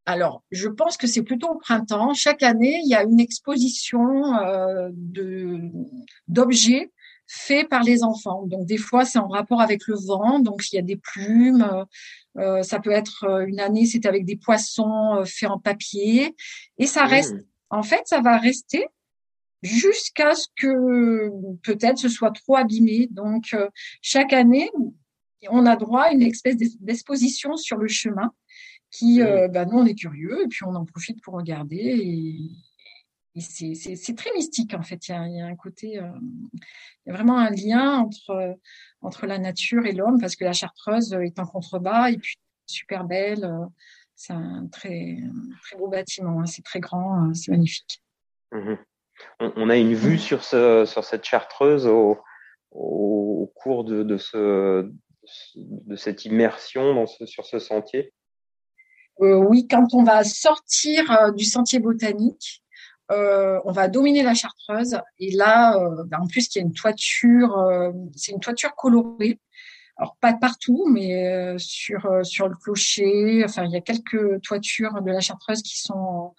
alors, 0.05 0.43
je 0.51 0.67
pense 0.67 0.97
que 0.97 1.07
c'est 1.07 1.23
plutôt 1.23 1.49
au 1.49 1.57
printemps. 1.57 2.13
Chaque 2.13 2.43
année, 2.43 2.79
il 2.83 2.89
y 2.89 2.95
a 2.95 3.03
une 3.03 3.19
exposition 3.19 4.35
euh, 4.35 4.89
de 4.93 5.61
d'objets 6.27 6.91
faits 7.27 7.67
par 7.69 7.81
les 7.81 8.03
enfants. 8.03 8.43
Donc, 8.45 8.67
des 8.67 8.77
fois, 8.77 9.03
c'est 9.03 9.17
en 9.17 9.27
rapport 9.27 9.61
avec 9.61 9.87
le 9.87 9.95
vent. 9.95 10.39
Donc, 10.39 10.71
il 10.71 10.75
y 10.75 10.79
a 10.79 10.83
des 10.83 10.97
plumes. 10.97 11.85
Euh, 12.37 12.61
ça 12.61 12.79
peut 12.79 12.91
être 12.91 13.25
une 13.47 13.59
année, 13.59 13.87
c'est 13.87 14.05
avec 14.05 14.25
des 14.25 14.35
poissons 14.35 15.23
faits 15.25 15.49
en 15.49 15.59
papier. 15.59 16.35
Et 16.77 16.85
ça 16.85 17.05
reste. 17.05 17.33
Mmh. 17.33 17.43
En 17.71 17.81
fait, 17.81 18.01
ça 18.05 18.21
va 18.21 18.37
rester 18.37 18.85
jusqu'à 19.63 20.35
ce 20.35 20.47
que 20.55 21.31
peut-être 21.63 21.97
ce 21.97 22.09
soit 22.09 22.29
trop 22.29 22.57
abîmé. 22.57 23.07
Donc, 23.09 23.55
chaque 24.03 24.33
année, 24.33 24.69
on 25.49 25.65
a 25.65 25.75
droit 25.75 26.03
à 26.03 26.11
une 26.11 26.21
espèce 26.21 26.57
d'exposition 26.57 27.57
sur 27.57 27.77
le 27.77 27.87
chemin 27.87 28.31
qui, 28.95 29.21
euh, 29.21 29.47
bah, 29.47 29.65
nous, 29.65 29.77
on 29.77 29.85
est 29.85 29.95
curieux 29.95 30.43
et 30.43 30.47
puis 30.47 30.63
on 30.63 30.75
en 30.75 30.85
profite 30.85 31.21
pour 31.21 31.35
regarder. 31.35 31.75
Et, 31.75 32.51
c'est 33.41 34.15
très 34.15 34.31
mystique, 34.33 34.73
en 34.73 34.81
fait. 34.81 35.09
Il 35.09 35.11
y 35.11 35.13
a, 35.13 35.27
il 35.27 35.35
y 35.35 35.41
a 35.41 35.45
un 35.45 35.57
côté, 35.57 35.99
euh, 35.99 36.07
il 37.05 37.09
y 37.09 37.11
a 37.11 37.13
vraiment 37.13 37.37
un 37.37 37.49
lien 37.49 37.99
entre, 37.99 38.57
entre 39.01 39.25
la 39.25 39.37
nature 39.39 39.85
et 39.85 39.91
l'homme 39.91 40.21
parce 40.21 40.37
que 40.37 40.45
la 40.45 40.53
Chartreuse 40.53 41.11
est 41.11 41.37
en 41.37 41.45
contrebas 41.45 42.11
et 42.11 42.17
puis 42.17 42.37
super 42.65 43.03
belle. 43.03 43.43
Euh, 43.43 43.65
c'est 44.15 44.31
un 44.31 44.67
très, 44.71 45.17
très 45.63 45.77
beau 45.77 45.89
bâtiment. 45.89 46.39
Hein. 46.39 46.45
C'est 46.45 46.63
très 46.63 46.79
grand, 46.79 47.13
hein. 47.13 47.33
c'est 47.33 47.51
magnifique. 47.51 48.01
Mmh 48.51 48.75
on, 49.39 49.69
a 49.69 49.77
une 49.77 49.93
vue 49.93 50.17
sur, 50.17 50.43
ce, 50.43 50.83
sur 50.85 51.05
cette 51.05 51.23
Chartreuse 51.23 51.87
au, 51.87 52.17
au 52.71 53.49
cours 53.55 53.85
de, 53.85 54.03
de, 54.03 54.17
ce, 54.17 54.91
de 55.55 55.95
cette 55.95 56.25
immersion 56.25 56.93
dans 56.93 57.07
ce, 57.07 57.25
sur 57.25 57.45
ce 57.45 57.59
sentier? 57.59 58.13
Euh, 59.21 59.35
oui, 59.37 59.67
quand 59.67 59.93
on 59.93 60.03
va 60.03 60.23
sortir 60.23 61.09
euh, 61.11 61.31
du 61.31 61.45
sentier 61.45 61.79
botanique, 61.79 62.63
euh, 63.11 63.59
on 63.65 63.71
va 63.71 63.87
dominer 63.87 64.23
la 64.23 64.33
chartreuse. 64.33 64.99
Et 65.19 65.31
là, 65.31 65.77
ben, 66.07 66.19
en 66.21 66.27
plus, 66.27 66.53
il 66.53 66.59
y 66.59 66.61
a 66.61 66.65
une 66.65 66.73
toiture, 66.73 67.55
c'est 68.15 68.31
une 68.31 68.39
toiture 68.39 68.75
colorée. 68.75 69.39
Alors 69.97 70.17
pas 70.19 70.33
partout, 70.33 70.89
mais 70.91 71.55
sur 71.57 72.19
sur 72.23 72.49
le 72.49 72.55
clocher. 72.55 73.43
Enfin, 73.45 73.65
il 73.65 73.71
y 73.71 73.77
a 73.77 73.81
quelques 73.81 74.41
toitures 74.41 75.01
de 75.01 75.11
la 75.11 75.21
chartreuse 75.21 75.61
qui 75.61 75.79
sont 75.79 76.33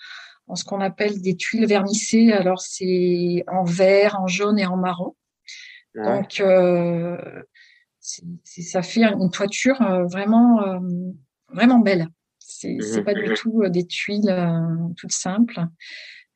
en 0.49 0.55
ce 0.57 0.65
qu'on 0.65 0.81
appelle 0.81 1.23
des 1.23 1.37
tuiles 1.37 1.67
vernissées. 1.67 2.33
Alors 2.33 2.61
c'est 2.61 3.45
en 3.47 3.65
vert, 3.65 4.21
en 4.21 4.27
jaune 4.27 4.59
et 4.59 4.67
en 4.67 4.77
marron. 4.77 5.15
Donc 5.95 6.41
euh, 6.41 7.17
ça 8.01 8.83
fait 8.83 9.05
une 9.05 9.31
toiture 9.31 9.79
vraiment 10.11 10.81
vraiment 11.49 11.79
belle. 11.79 12.09
C'est 12.59 13.01
mmh 13.01 13.05
pas 13.05 13.15
du 13.15 13.35
tout 13.35 13.69
des 13.69 13.87
tuiles 13.87 14.35
toutes 14.97 15.13
simples. 15.13 15.61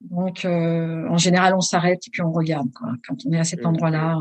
Donc 0.01 0.45
en 0.45 1.17
général 1.17 1.55
on 1.55 1.61
s'arrête 1.61 2.07
et 2.07 2.11
puis 2.11 2.23
on 2.23 2.33
regarde. 2.33 2.69
Quand 2.75 3.17
on 3.27 3.33
est 3.33 3.39
à 3.39 3.45
cet 3.45 3.63
mmh 3.63 3.67
endroit-là, 3.67 4.21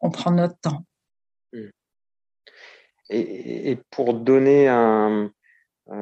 on 0.00 0.10
prend 0.10 0.32
notre 0.32 0.58
temps. 0.60 0.84
Mmh. 1.52 1.68
Et, 3.10 3.78
pour 3.90 4.14
donner 4.14 4.68
un, 4.68 5.30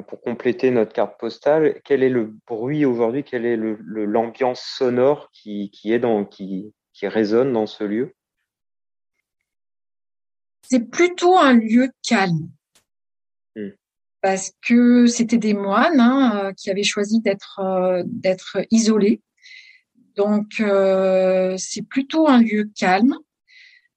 pour 0.09 0.21
compléter 0.21 0.71
notre 0.71 0.93
carte 0.93 1.19
postale, 1.19 1.81
quel 1.85 2.03
est 2.03 2.09
le 2.09 2.33
bruit 2.47 2.85
aujourd'hui, 2.85 3.25
quelle 3.25 3.47
est 3.47 3.57
l'ambiance 3.57 4.63
sonore 4.63 5.31
qui, 5.33 5.71
qui, 5.71 5.93
est 5.93 5.99
dans, 5.99 6.25
qui, 6.25 6.73
qui 6.93 7.09
résonne 7.09 7.53
dans 7.53 7.67
ce 7.67 7.85
lieu? 7.85 8.15
C'est 10.63 10.89
plutôt 10.89 11.37
un 11.37 11.55
lieu 11.55 11.91
calme. 12.07 12.49
Parce 14.23 14.53
que 14.67 15.07
c'était 15.07 15.39
des 15.39 15.55
moines 15.55 15.99
hein, 15.99 16.45
euh, 16.45 16.53
qui 16.53 16.71
avaient 16.71 16.83
choisi 16.83 17.21
d'être 17.21 17.61
euh, 17.61 18.03
d'être 18.07 18.59
isolés. 18.71 19.23
Donc 20.17 20.61
euh, 20.61 21.55
c'est 21.57 21.83
plutôt 21.83 22.29
un 22.29 22.43
lieu 22.43 22.71
calme, 22.77 23.17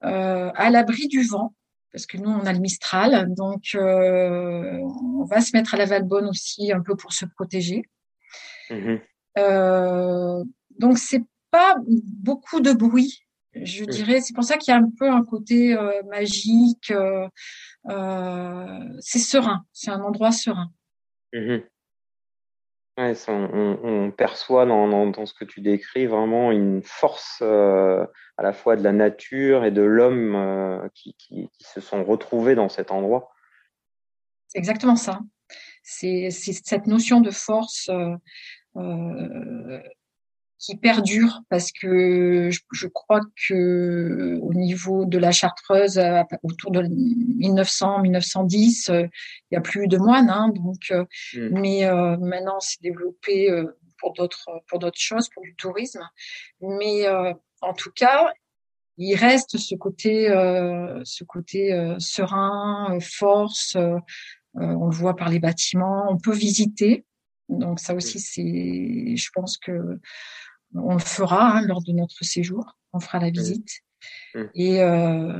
à 0.01 0.69
l'abri 0.69 1.07
du 1.07 1.23
vent, 1.23 1.55
parce 1.91 2.05
que 2.05 2.17
nous 2.17 2.29
on 2.29 2.45
a 2.45 2.51
le 2.51 2.59
Mistral, 2.59 3.33
donc 3.33 3.61
on 3.73 5.25
va 5.25 5.39
se 5.39 5.55
mettre 5.55 5.73
à 5.73 5.77
la 5.77 5.85
Valbonne 5.85 6.27
aussi 6.27 6.71
un 6.73 6.81
peu 6.81 6.95
pour 6.95 7.13
se 7.13 7.25
protéger. 7.25 7.83
Mm 8.69 8.97
donc 10.79 10.97
c'est 10.97 11.21
pas 11.51 11.75
beaucoup 11.85 12.59
de 12.59 12.73
bruit 12.73 13.23
je 13.55 13.85
dirais, 13.85 14.19
c'est 14.21 14.33
pour 14.33 14.43
ça 14.43 14.57
qu'il 14.57 14.73
y 14.73 14.75
a 14.75 14.79
un 14.79 14.89
peu 14.97 15.09
un 15.09 15.23
côté 15.23 15.77
euh, 15.77 16.01
magique. 16.09 16.91
Euh, 17.87 17.91
euh, 17.91 18.97
c'est 18.99 19.19
serein, 19.19 19.65
c'est 19.73 19.91
un 19.91 20.01
endroit 20.01 20.31
serein. 20.31 20.71
Mmh 21.33 21.57
ouais, 22.97 23.13
on, 23.27 23.79
on, 23.83 24.11
perçoit 24.11 24.65
dans, 24.67 24.87
dans, 24.87 25.07
dans, 25.07 25.25
ce 25.25 25.33
que 25.33 25.45
tu 25.45 25.61
décris 25.61 26.05
vraiment 26.05 26.51
une 26.51 26.83
force 26.83 27.41
à 27.41 28.07
la 28.43 28.53
fois 28.53 28.75
de 28.75 28.83
la 28.83 28.91
nature 28.91 29.65
et 29.65 29.71
de 29.71 29.81
l'homme 29.81 30.89
qui, 30.93 31.15
qui, 31.15 31.49
qui, 31.57 31.63
se 31.63 31.81
sont 31.81 32.03
retrouvés 32.03 32.53
dans 32.53 32.69
cet 32.69 32.91
endroit. 32.91 33.31
C'est 34.47 34.59
exactement 34.59 34.95
ça. 34.95 35.21
C'est 35.81 36.29
cette 36.29 36.85
notion 36.85 37.19
de 37.19 37.31
force 37.31 37.89
qui 40.63 40.75
perdure 40.77 41.41
parce 41.49 41.73
que 41.73 42.49
je, 42.49 42.87
crois 42.87 43.19
que 43.47 44.39
au 44.41 44.53
niveau 44.53 45.03
de 45.03 45.17
la 45.17 45.33
Chartreuse, 45.33 45.99
autour 46.41 46.71
de 46.71 46.83
1900-1910, 46.83 48.89
il 48.89 49.09
y 49.51 49.57
a 49.57 49.61
plus 49.61 49.87
de 49.87 49.97
moines, 49.97 50.29
hein, 50.29 50.53
donc. 50.55 50.89
Euh, 50.91 51.03
mm. 51.33 51.59
Mais 51.59 51.85
euh, 51.85 52.15
maintenant, 52.17 52.61
c'est 52.61 52.81
développé 52.81 53.51
euh, 53.51 53.77
pour 53.99 54.13
d'autres 54.13 54.47
pour 54.67 54.79
d'autres 54.79 55.01
choses, 55.01 55.27
pour 55.33 55.43
du 55.43 55.53
tourisme. 55.55 56.07
Mais 56.61 57.09
en 57.09 57.73
tout 57.73 57.91
cas, 57.93 58.31
il 58.97 59.15
reste 59.15 59.57
ce 59.57 59.75
côté 59.75 60.27
ce 61.03 61.25
côté 61.25 61.95
serein, 61.99 62.97
force. 63.01 63.75
on 64.55 64.87
le 64.87 64.95
voit 64.95 65.17
par 65.17 65.29
les 65.29 65.39
bâtiments. 65.39 66.05
On 66.09 66.17
peut 66.17 66.33
visiter. 66.33 67.05
Donc 67.49 67.79
ça 67.79 67.93
aussi, 67.93 68.17
mm. 68.17 68.21
c'est, 68.21 69.15
je 69.17 69.29
pense 69.33 69.57
que 69.57 69.99
on 70.75 70.93
le 70.93 70.99
fera 70.99 71.57
hein, 71.57 71.61
lors 71.61 71.81
de 71.83 71.91
notre 71.91 72.23
séjour. 72.23 72.77
On 72.93 72.99
fera 72.99 73.19
la 73.19 73.29
visite. 73.29 73.81
Mmh. 74.35 74.41
Et 74.55 74.81
euh, 74.81 75.39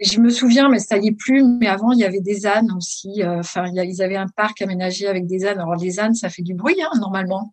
je 0.00 0.18
me 0.20 0.30
souviens, 0.30 0.68
mais 0.68 0.78
ça 0.78 0.98
y 0.98 1.08
est 1.08 1.16
plus. 1.16 1.42
Mais 1.44 1.66
avant, 1.66 1.92
il 1.92 1.98
y 1.98 2.04
avait 2.04 2.20
des 2.20 2.46
ânes 2.46 2.72
aussi. 2.76 3.22
Euh, 3.22 3.40
enfin, 3.40 3.66
ils 3.66 4.02
avaient 4.02 4.16
un 4.16 4.28
parc 4.28 4.62
aménagé 4.62 5.06
avec 5.06 5.26
des 5.26 5.46
ânes. 5.46 5.58
Alors 5.58 5.76
les 5.76 6.00
ânes, 6.00 6.14
ça 6.14 6.30
fait 6.30 6.42
du 6.42 6.54
bruit 6.54 6.80
hein, 6.82 6.90
normalement. 6.98 7.52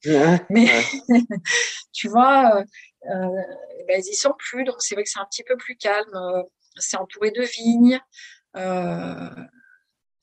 mais 0.49 0.67
tu 1.93 2.07
vois, 2.07 2.63
euh, 3.09 3.27
ben, 3.87 4.01
ils 4.01 4.11
y 4.11 4.15
sont 4.15 4.33
plus. 4.37 4.63
Donc 4.63 4.75
c'est 4.79 4.95
vrai 4.95 5.03
que 5.03 5.09
c'est 5.09 5.19
un 5.19 5.27
petit 5.29 5.43
peu 5.43 5.57
plus 5.57 5.75
calme. 5.75 6.43
C'est 6.77 6.97
entouré 6.97 7.31
de 7.31 7.43
vignes. 7.43 7.99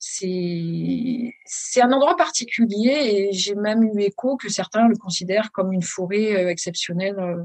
C'est 0.07 1.81
un 1.81 1.91
endroit 1.91 2.15
particulier 2.15 2.91
et 2.91 3.33
j'ai 3.33 3.55
même 3.55 3.81
eu 3.83 4.01
écho 4.01 4.37
que 4.37 4.49
certains 4.49 4.87
le 4.87 4.95
considèrent 4.95 5.51
comme 5.51 5.73
une 5.73 5.81
forêt 5.81 6.35
euh, 6.35 6.49
exceptionnelle 6.49 7.17
euh, 7.17 7.43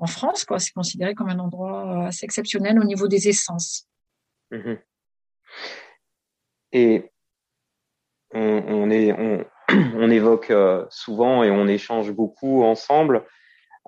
en 0.00 0.06
France. 0.06 0.44
C'est 0.58 0.72
considéré 0.72 1.14
comme 1.14 1.28
un 1.28 1.38
endroit 1.38 1.86
euh, 1.86 2.08
assez 2.08 2.24
exceptionnel 2.24 2.80
au 2.80 2.84
niveau 2.84 3.06
des 3.06 3.28
essences. 3.28 3.88
Mhm. 4.50 4.78
Et 6.72 7.08
on, 8.34 8.90
évoque 10.10 10.52
souvent 10.90 11.44
et 11.44 11.52
on 11.52 11.68
échange 11.68 12.10
beaucoup 12.10 12.64
ensemble, 12.64 13.24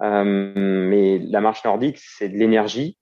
mais 0.00 1.19
la 1.19 1.40
marche 1.40 1.64
nordique, 1.64 1.99
c'est 1.99 2.28
de 2.28 2.37
l'énergie. 2.38 2.97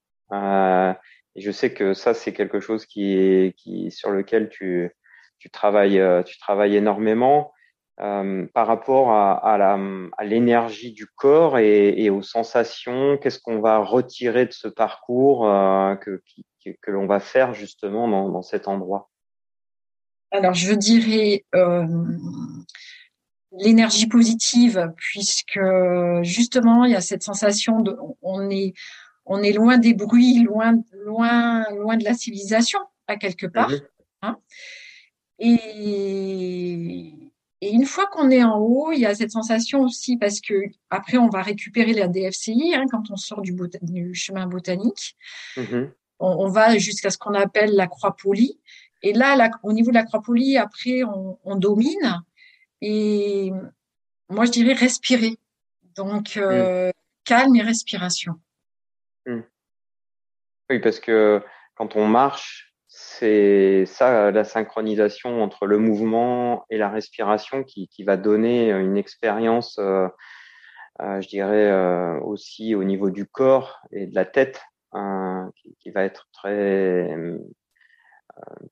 Et 1.37 1.43
je 1.43 1.50
sais 1.50 1.73
que 1.73 1.93
ça, 1.93 2.14
c'est 2.14 2.33
quelque 2.33 2.61
chose 2.61 2.87
qui 2.87 3.55
qui, 3.59 3.90
sur 3.90 4.11
lequel 4.11 4.49
tu, 4.49 4.90
tu 5.38 5.50
travailles, 5.50 6.00
euh, 6.00 6.23
tu 6.23 6.38
travailles 6.38 6.76
énormément. 6.76 7.52
Euh, 7.99 8.47
par 8.52 8.66
rapport 8.66 9.11
à, 9.11 9.33
à, 9.33 9.57
la, 9.57 9.78
à 10.19 10.25
l'énergie 10.25 10.93
du 10.93 11.07
corps 11.07 11.59
et, 11.59 11.95
et 11.97 12.11
aux 12.11 12.21
sensations, 12.21 13.16
qu'est-ce 13.16 13.40
qu'on 13.40 13.61
va 13.61 13.78
retirer 13.78 14.45
de 14.45 14.52
ce 14.52 14.69
parcours 14.69 15.49
euh, 15.49 15.97
que, 15.97 16.23
que, 16.62 16.71
que 16.83 16.90
l'on 16.90 17.07
va 17.07 17.21
faire 17.21 17.55
justement 17.55 18.07
dans, 18.07 18.28
dans, 18.28 18.43
cet 18.43 18.69
endroit? 18.69 19.09
Alors, 20.31 20.52
je 20.52 20.75
dirais 20.75 21.47
l'énergie 23.52 24.09
positive, 24.09 24.93
puisque 24.97 25.61
justement, 26.21 26.85
il 26.85 26.93
y 26.93 26.97
a 26.97 27.00
cette 27.00 27.23
sensation 27.23 27.81
de, 27.81 27.97
on 28.21 28.50
est, 28.50 28.75
on 29.26 29.42
est 29.42 29.52
loin 29.52 29.78
des 29.78 29.95
bruits, 29.95 30.42
loin, 30.42 30.80
loin, 31.04 31.64
loin 31.71 31.97
de 31.97 32.04
la 32.04 32.14
civilisation, 32.14 32.80
à 33.06 33.16
quelque 33.16 33.47
part. 33.47 33.71
Mhm. 33.71 33.80
Hein 34.23 34.38
et, 35.38 37.12
et 37.61 37.71
une 37.71 37.85
fois 37.85 38.06
qu'on 38.06 38.30
est 38.30 38.42
en 38.42 38.59
haut, 38.59 38.92
il 38.92 39.00
y 39.00 39.06
a 39.06 39.14
cette 39.14 39.30
sensation 39.30 39.83
aussi 39.83 40.16
parce 40.16 40.40
que 40.40 40.54
après 40.90 41.18
on 41.18 41.28
va 41.28 41.42
récupérer 41.42 41.92
la 41.92 42.09
DFCI 42.09 42.75
hein, 42.75 42.87
quand 42.90 43.11
on 43.11 43.16
sort 43.16 43.42
du, 43.42 43.54
du 43.83 44.14
chemin 44.14 44.47
botanique. 44.47 45.16
Mhm. 45.56 45.92
On, 46.18 46.47
on, 46.47 46.49
va 46.49 46.78
jusqu'à 46.78 47.11
ce 47.11 47.18
qu'on 47.18 47.35
appelle 47.35 47.75
la 47.75 47.87
croix 47.87 48.16
polie. 48.16 48.59
Et 49.02 49.12
là, 49.12 49.50
au 49.62 49.75
niveau 49.75 49.90
de 49.90 49.97
la 49.97 50.04
croix 50.04 50.23
polie, 50.23 50.56
après 50.56 51.02
on, 51.02 51.38
on, 51.45 51.56
domine. 51.56 52.23
Et 52.80 53.52
moi 54.30 54.47
je 54.47 54.52
dirais 54.52 54.73
respirer. 54.73 55.37
Donc 55.97 56.37
euh, 56.37 56.90
calme 57.25 57.56
et 57.56 57.62
respiration. 57.62 58.37
Hmm. 59.26 59.42
Oui, 60.71 60.78
parce 60.80 61.00
que 61.00 61.42
quand 61.75 61.97
on 61.97 62.06
marche, 62.06 62.73
c'est 62.99 63.85
ça 63.87 64.30
la 64.30 64.45
synchronisation 64.45 65.42
entre 65.42 65.66
le 65.66 65.78
mouvement 65.78 66.64
et 66.71 66.78
la 66.78 66.88
respiration 66.88 67.62
qui, 67.62 67.88
qui 67.88 68.04
va 68.04 68.16
donner 68.16 68.71
une 68.71 68.97
expérience, 68.97 69.78
euh, 69.78 70.09
euh, 71.02 71.21
je 71.21 71.28
dirais 71.28 71.71
euh, 71.71 72.18
aussi 72.21 72.75
au 72.75 72.85
niveau 72.85 73.11
du 73.11 73.26
corps 73.26 73.80
et 73.92 74.06
de 74.06 74.14
la 74.14 74.25
tête, 74.25 74.62
hein, 74.92 75.52
qui, 75.80 75.90
va 75.90 76.04
être 76.04 76.28
très, 76.33 77.14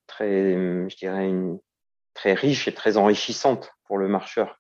très, 0.07 0.55
je 0.89 0.97
dirais, 0.97 1.31
très 2.15 2.33
riche 2.33 2.67
et 2.67 2.73
très 2.73 2.97
enrichissante 2.97 3.73
pour 3.85 3.99
le 3.99 4.09
marcheur. 4.09 4.59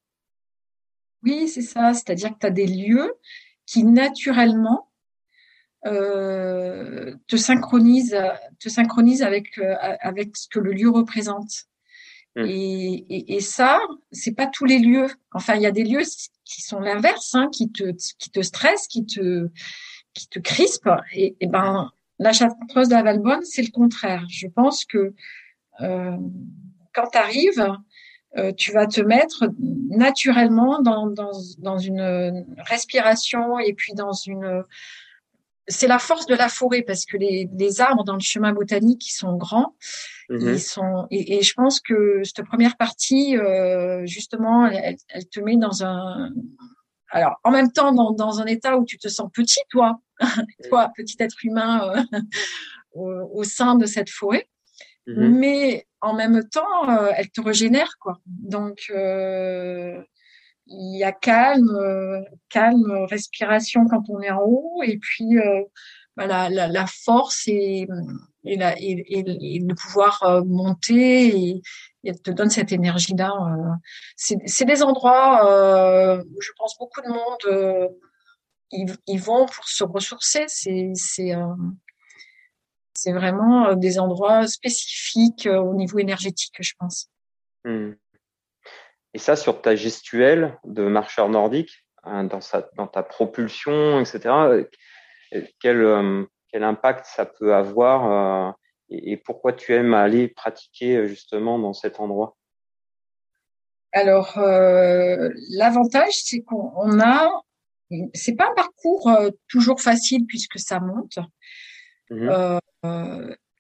Oui, 1.23 1.49
c'est 1.49 1.63
ça. 1.63 1.95
C'est-à-dire 1.95 2.35
que 2.35 2.41
tu 2.41 2.47
as 2.47 2.51
des 2.51 2.67
lieux 2.67 3.15
qui 3.65 3.85
naturellement 3.85 4.91
euh, 5.87 7.15
te 7.27 7.37
synchronise, 7.37 8.17
te 8.59 8.69
synchronise 8.69 9.23
avec 9.23 9.59
euh, 9.59 9.75
avec 10.01 10.37
ce 10.37 10.49
que 10.49 10.59
le 10.59 10.73
lieu 10.73 10.91
représente. 10.91 11.65
Hmm. 12.37 12.47
Et, 12.47 13.05
et, 13.09 13.37
et, 13.37 13.41
ça, 13.41 13.81
c'est 14.11 14.35
pas 14.35 14.47
tous 14.47 14.65
les 14.65 14.79
lieux. 14.79 15.09
Enfin, 15.33 15.55
il 15.55 15.63
y 15.63 15.67
a 15.67 15.71
des 15.71 15.85
lieux 15.85 16.03
qui 16.45 16.63
sont 16.63 16.81
l'inverse, 16.81 17.35
hein, 17.35 17.49
qui 17.53 17.71
te 17.71 17.93
qui 18.19 18.31
te 18.31 18.41
stressent, 18.41 18.89
qui 18.89 19.05
te 19.05 19.49
qui 20.15 20.29
te 20.29 20.39
crispent. 20.39 21.01
Et, 21.13 21.37
et 21.41 21.47
ben, 21.47 21.91
la 22.19 22.33
Chartreuse 22.33 22.89
de 22.89 22.95
la 22.95 23.03
Valbonne, 23.03 23.45
c'est 23.45 23.63
le 23.63 23.71
contraire. 23.71 24.25
Je 24.29 24.47
pense 24.47 24.85
que 24.85 25.15
euh, 25.81 26.17
quand 26.95 27.09
tu 27.09 27.19
arrives, 27.19 27.69
euh, 28.37 28.53
tu 28.53 28.73
vas 28.73 28.87
te 28.87 29.01
mettre 29.01 29.45
naturellement 29.91 30.81
dans, 30.81 31.09
dans, 31.09 31.33
dans 31.59 31.79
une 31.79 32.47
respiration 32.59 33.59
et 33.59 33.75
puis 33.75 33.95
dans 33.95 34.13
une 34.13 34.65
c'est 35.67 35.89
la 35.89 35.99
force 35.99 36.27
de 36.27 36.35
la 36.35 36.49
forêt 36.49 36.83
parce 36.83 37.07
que 37.07 37.17
les, 37.17 37.49
les, 37.57 37.81
arbres 37.81 38.05
dans 38.05 38.15
le 38.15 38.21
chemin 38.21 38.53
botanique 38.53 39.01
qui 39.01 39.13
sont 39.13 39.37
grands, 39.37 39.75
Ils 40.29 40.37
mhm. 40.37 40.59
sont 40.59 41.07
et, 41.11 41.43
je 41.43 41.55
pense 41.55 41.81
que 41.81 42.23
cette 42.23 42.45
première 42.45 42.77
partie, 42.77 43.37
euh, 43.37 44.05
justement, 44.07 44.67
elle, 44.67 44.97
elle, 45.09 45.29
te 45.29 45.41
met 45.41 45.57
dans 45.57 45.85
un 45.85 46.31
alors 47.15 47.37
en 47.45 47.51
même 47.51 47.73
temps 47.73 47.93
dans, 47.93 48.11
dans 48.11 48.41
un 48.41 48.47
état 48.47 48.77
où 48.77 48.85
tu 48.85 48.99
te 48.99 49.09
sens 49.09 49.31
petit, 49.33 49.61
toi, 49.71 50.01
toi, 50.69 50.91
petit 50.97 51.17
être 51.21 51.45
humain 51.45 52.05
euh, 52.13 52.21
au, 53.33 53.45
sein 53.45 53.77
de 53.77 53.87
cette 53.87 54.11
forêt, 54.11 54.49
mhm. 55.07 55.39
mais 55.39 55.87
en 56.01 56.15
même 56.15 56.47
temps, 56.49 56.91
euh, 56.91 57.11
elle 57.17 57.31
te 57.31 57.41
régénère, 57.41 57.93
quoi. 58.01 58.21
Donc 58.27 58.87
euh, 58.91 60.03
il 60.67 60.99
y 60.99 61.05
a 61.05 61.13
calme, 61.13 62.25
calme, 62.49 63.07
respiration 63.11 63.87
quand 63.87 64.03
on 64.09 64.21
est 64.21 64.31
en 64.31 64.43
haut, 64.43 64.83
et 64.83 64.99
puis 64.99 65.37
bah, 66.17 66.27
la, 66.27 66.49
la, 66.49 66.69
la, 66.69 66.87
force 66.87 67.49
et 67.49 67.87
et, 68.45 68.57
la, 68.57 68.79
et, 68.79 69.05
et, 69.09 69.23
de 69.61 69.75
pouvoir 69.75 70.23
euh, 70.23 70.43
monter 70.45 71.49
et, 71.49 71.63
et 72.05 72.15
te 72.15 72.31
donne 72.31 72.51
cette 72.51 72.73
énergie-là. 72.73 73.33
Euh. 73.33 73.75
C'est 74.17 74.65
des 74.65 74.83
endroits 74.83 75.51
euh, 75.51 76.23
où 76.23 76.41
je 76.41 76.51
pense 76.59 76.77
beaucoup 76.79 77.01
de 77.01 77.09
monde 77.09 77.91
ils, 78.71 78.95
ils, 79.07 79.21
vont 79.21 79.47
pour 79.47 79.69
se 79.69 79.85
ressourcer. 79.85 80.45
C'est 80.49 80.93
c'est 82.97 83.13
vraiment 83.13 83.75
des 83.75 83.99
endroits 83.99 84.47
spécifiques 84.47 85.49
au 85.51 85.75
niveau 85.75 85.99
énergétique, 85.99 86.55
je 86.61 86.73
pense. 86.79 87.09
Hmm. 87.65 87.93
Et 89.15 89.19
ça, 89.19 89.37
sur 89.37 89.63
ta 89.63 89.77
gestuelle 89.77 90.59
de 90.65 90.83
marcheur 90.87 91.29
nordique, 91.29 91.87
hein, 92.03 92.25
dans, 92.25 92.41
sa, 92.41 92.69
dans 92.77 92.89
ta 92.89 93.03
propulsion, 93.03 94.01
etc., 94.01 94.67
quel, 95.61 96.27
quel 96.55 96.63
impact 96.63 97.07
ça 97.07 97.27
peut 97.27 97.55
avoir 97.55 98.49
euh, 98.49 98.53
et, 98.91 99.17
pourquoi 99.17 99.53
tu 99.53 99.75
aimes 99.75 99.95
aller 99.95 100.29
pratiquer 100.29 100.97
euh, 100.97 101.07
justement 101.07 101.59
dans 101.59 101.73
cet 101.73 101.99
endroit? 101.99 102.37
Alors, 103.93 104.39
euh, 104.39 105.31
l'avantage, 105.51 106.13
c'est 106.13 106.43
qu'on 106.43 107.01
a, 107.01 107.29
c'est 108.13 108.37
pas 108.37 108.51
un 108.51 108.55
parcours 108.55 109.11
toujours 109.49 109.81
facile 109.81 110.27
puisque 110.27 110.59
ça 110.59 110.81
monte. 110.81 111.19
Mmh 112.11 112.59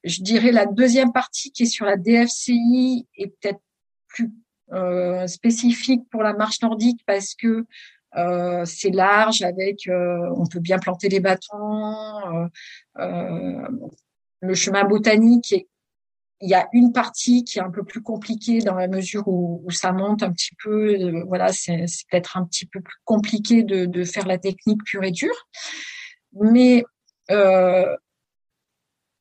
je 0.06 0.20
dirais 0.20 0.52
la 0.52 0.66
deuxième 0.66 1.14
partie 1.14 1.50
qui 1.50 1.62
est 1.62 1.66
sur 1.66 1.86
la 1.86 1.96
DFCI 1.96 3.08
est 3.16 3.28
peut-être 3.28 3.60
plus 4.06 4.30
spécifique 5.26 6.02
pour 6.10 6.22
la 6.22 6.32
marche 6.32 6.60
nordique 6.62 7.00
parce 7.06 7.34
que 7.34 7.64
euh, 8.16 8.64
c'est 8.64 8.90
large 8.90 9.42
avec, 9.42 9.88
euh, 9.88 10.32
on 10.36 10.46
peut 10.46 10.60
bien 10.60 10.78
planter 10.78 11.08
les 11.08 11.20
bâtons. 11.20 12.48
Euh, 12.98 13.68
le 14.40 14.54
chemin 14.54 14.84
botanique, 14.84 15.54
il 16.40 16.48
y 16.48 16.54
a 16.54 16.68
une 16.72 16.92
partie 16.92 17.44
qui 17.44 17.58
est 17.58 17.62
un 17.62 17.70
peu 17.70 17.82
plus 17.82 18.02
compliquée 18.02 18.58
dans 18.60 18.74
la 18.74 18.88
mesure 18.88 19.26
où, 19.26 19.64
ça 19.70 19.92
monte 19.92 20.22
un 20.22 20.32
petit 20.32 20.54
peu. 20.62 21.22
voilà, 21.26 21.52
c'est 21.52 21.86
peut-être 22.10 22.36
un 22.36 22.44
petit 22.44 22.66
peu 22.66 22.80
plus 22.80 22.98
compliqué 23.04 23.62
de, 23.62 23.86
de, 23.86 24.04
faire 24.04 24.26
la 24.26 24.38
technique 24.38 24.84
pure 24.84 25.04
et 25.04 25.10
dure. 25.10 25.48
Mais 26.32 26.84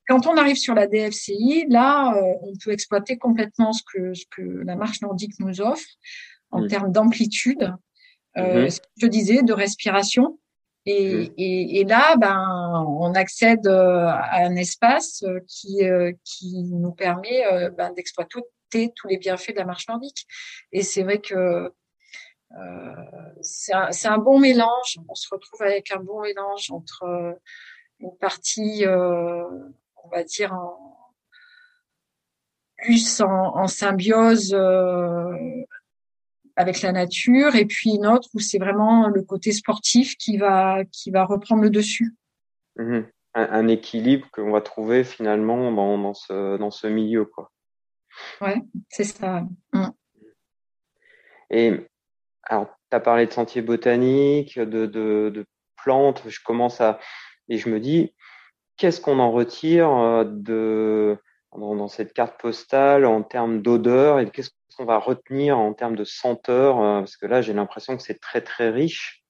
quand 0.07 0.27
on 0.27 0.37
arrive 0.37 0.57
sur 0.57 0.75
la 0.75 0.87
DFCI, 0.87 1.65
là, 1.69 2.13
on 2.41 2.53
peut 2.63 2.71
exploiter 2.71 3.17
complètement 3.17 3.73
ce 3.73 3.83
que, 3.93 4.13
ce 4.13 4.25
que 4.35 4.41
la 4.41 4.75
marche 4.75 5.01
nordique 5.01 5.33
nous 5.39 5.61
offre 5.61 5.87
en 6.51 6.61
mmh. 6.61 6.67
termes 6.67 6.91
d'amplitude, 6.91 7.73
euh, 8.37 8.63
mhm. 8.63 8.69
ce 8.69 8.79
que 8.79 8.87
je 8.97 9.07
disais, 9.07 9.41
de 9.43 9.53
respiration. 9.53 10.39
Et, 10.85 11.15
mhm. 11.15 11.33
et, 11.37 11.79
et, 11.79 11.83
là, 11.85 12.17
ben, 12.17 12.85
on 12.87 13.13
accède 13.13 13.65
euh, 13.67 14.05
à 14.07 14.43
un 14.45 14.55
espace 14.55 15.23
euh, 15.23 15.39
qui, 15.47 15.79
qui 16.23 16.63
nous 16.63 16.91
permet 16.91 17.43
ben, 17.77 17.93
d'exploiter 17.93 18.91
tous 18.95 19.07
les 19.07 19.17
bienfaits 19.17 19.51
de 19.51 19.57
la 19.57 19.65
marche 19.65 19.87
nordique. 19.87 20.27
Et 20.71 20.81
c'est 20.81 21.03
vrai 21.03 21.19
que 21.19 21.71
euh, 22.55 22.95
c'est 23.41 23.73
un, 23.73 23.89
un, 24.05 24.17
bon 24.17 24.39
mélange. 24.39 24.99
On 25.07 25.15
se 25.15 25.27
retrouve 25.31 25.61
avec 25.61 25.91
un 25.91 25.99
bon 25.99 26.21
mélange 26.21 26.69
entre 26.71 27.37
une 27.99 28.15
partie, 28.17 28.85
euh, 28.85 29.43
on 30.03 30.09
va 30.09 30.23
dire, 30.23 30.53
en, 30.53 30.93
plus 32.83 33.21
en, 33.21 33.55
en 33.57 33.67
symbiose 33.67 34.53
euh, 34.53 35.31
avec 36.55 36.81
la 36.81 36.91
nature, 36.91 37.55
et 37.55 37.65
puis 37.65 37.91
une 37.91 38.05
autre 38.05 38.29
où 38.33 38.39
c'est 38.39 38.59
vraiment 38.59 39.07
le 39.07 39.23
côté 39.23 39.51
sportif 39.51 40.15
qui 40.17 40.37
va 40.37 40.83
qui 40.91 41.09
va 41.09 41.25
reprendre 41.25 41.63
le 41.63 41.69
dessus. 41.69 42.15
Mhm. 42.77 43.07
Un, 43.35 43.67
équilibre 43.67 44.27
qu'on 44.31 44.51
va 44.51 44.61
trouver 44.61 45.03
finalement 45.03 45.71
dans, 45.71 45.97
dans, 45.97 46.13
ce 46.13 46.57
dans 46.57 46.69
ce 46.69 46.85
milieu, 46.85 47.25
quoi. 47.25 47.51
Ouais, 48.41 48.61
c'est 48.89 49.05
ça. 49.05 49.43
Mm. 49.71 49.87
Et 51.49 51.87
alors, 52.43 52.67
tu 52.91 52.95
as 52.95 52.99
parlé 52.99 53.25
de 53.25 53.31
sentiers 53.31 53.63
botaniques, 53.63 54.59
de, 54.59 54.85
de, 54.85 55.31
de 55.33 55.45
plantes. 55.77 56.21
Je 56.27 56.41
commence 56.43 56.79
à 56.79 56.99
et 57.49 57.57
je 57.57 57.69
me 57.69 57.79
dis, 57.79 58.13
qu'est-ce 58.83 58.99
qu'on 58.99 59.19
en 59.19 59.31
retire 59.31 59.89
euh, 59.89 60.25
de 60.25 61.17
dans, 61.55 61.87
cette 61.87 62.11
carte 62.11 62.37
postale 62.37 63.05
en 63.05 63.23
termes 63.23 63.61
d'odeur 63.61 64.19
et 64.19 64.29
qu'est-ce 64.29 64.49
qu'on 64.75 64.83
va 64.83 64.97
retenir 64.97 65.57
en 65.57 65.73
termes 65.73 65.95
de 65.95 66.03
senteur 66.03 66.81
euh, 66.81 66.99
Parce 66.99 67.15
que 67.15 67.25
là, 67.25 67.41
j'ai 67.41 67.53
l'impression 67.53 67.95
que 67.95 68.03
c'est 68.03 68.19
très 68.19 68.41
très 68.41 68.71
riche. 68.71 69.23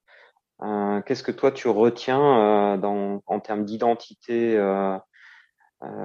Euh, 0.64 1.02
qu'est-ce 1.02 1.22
que 1.22 1.32
toi 1.32 1.52
tu 1.52 1.68
retiens 1.68 2.74
euh, 2.74 2.78
dans, 2.78 3.22
en 3.28 3.40
termes 3.40 3.64
d'identité 3.64 4.58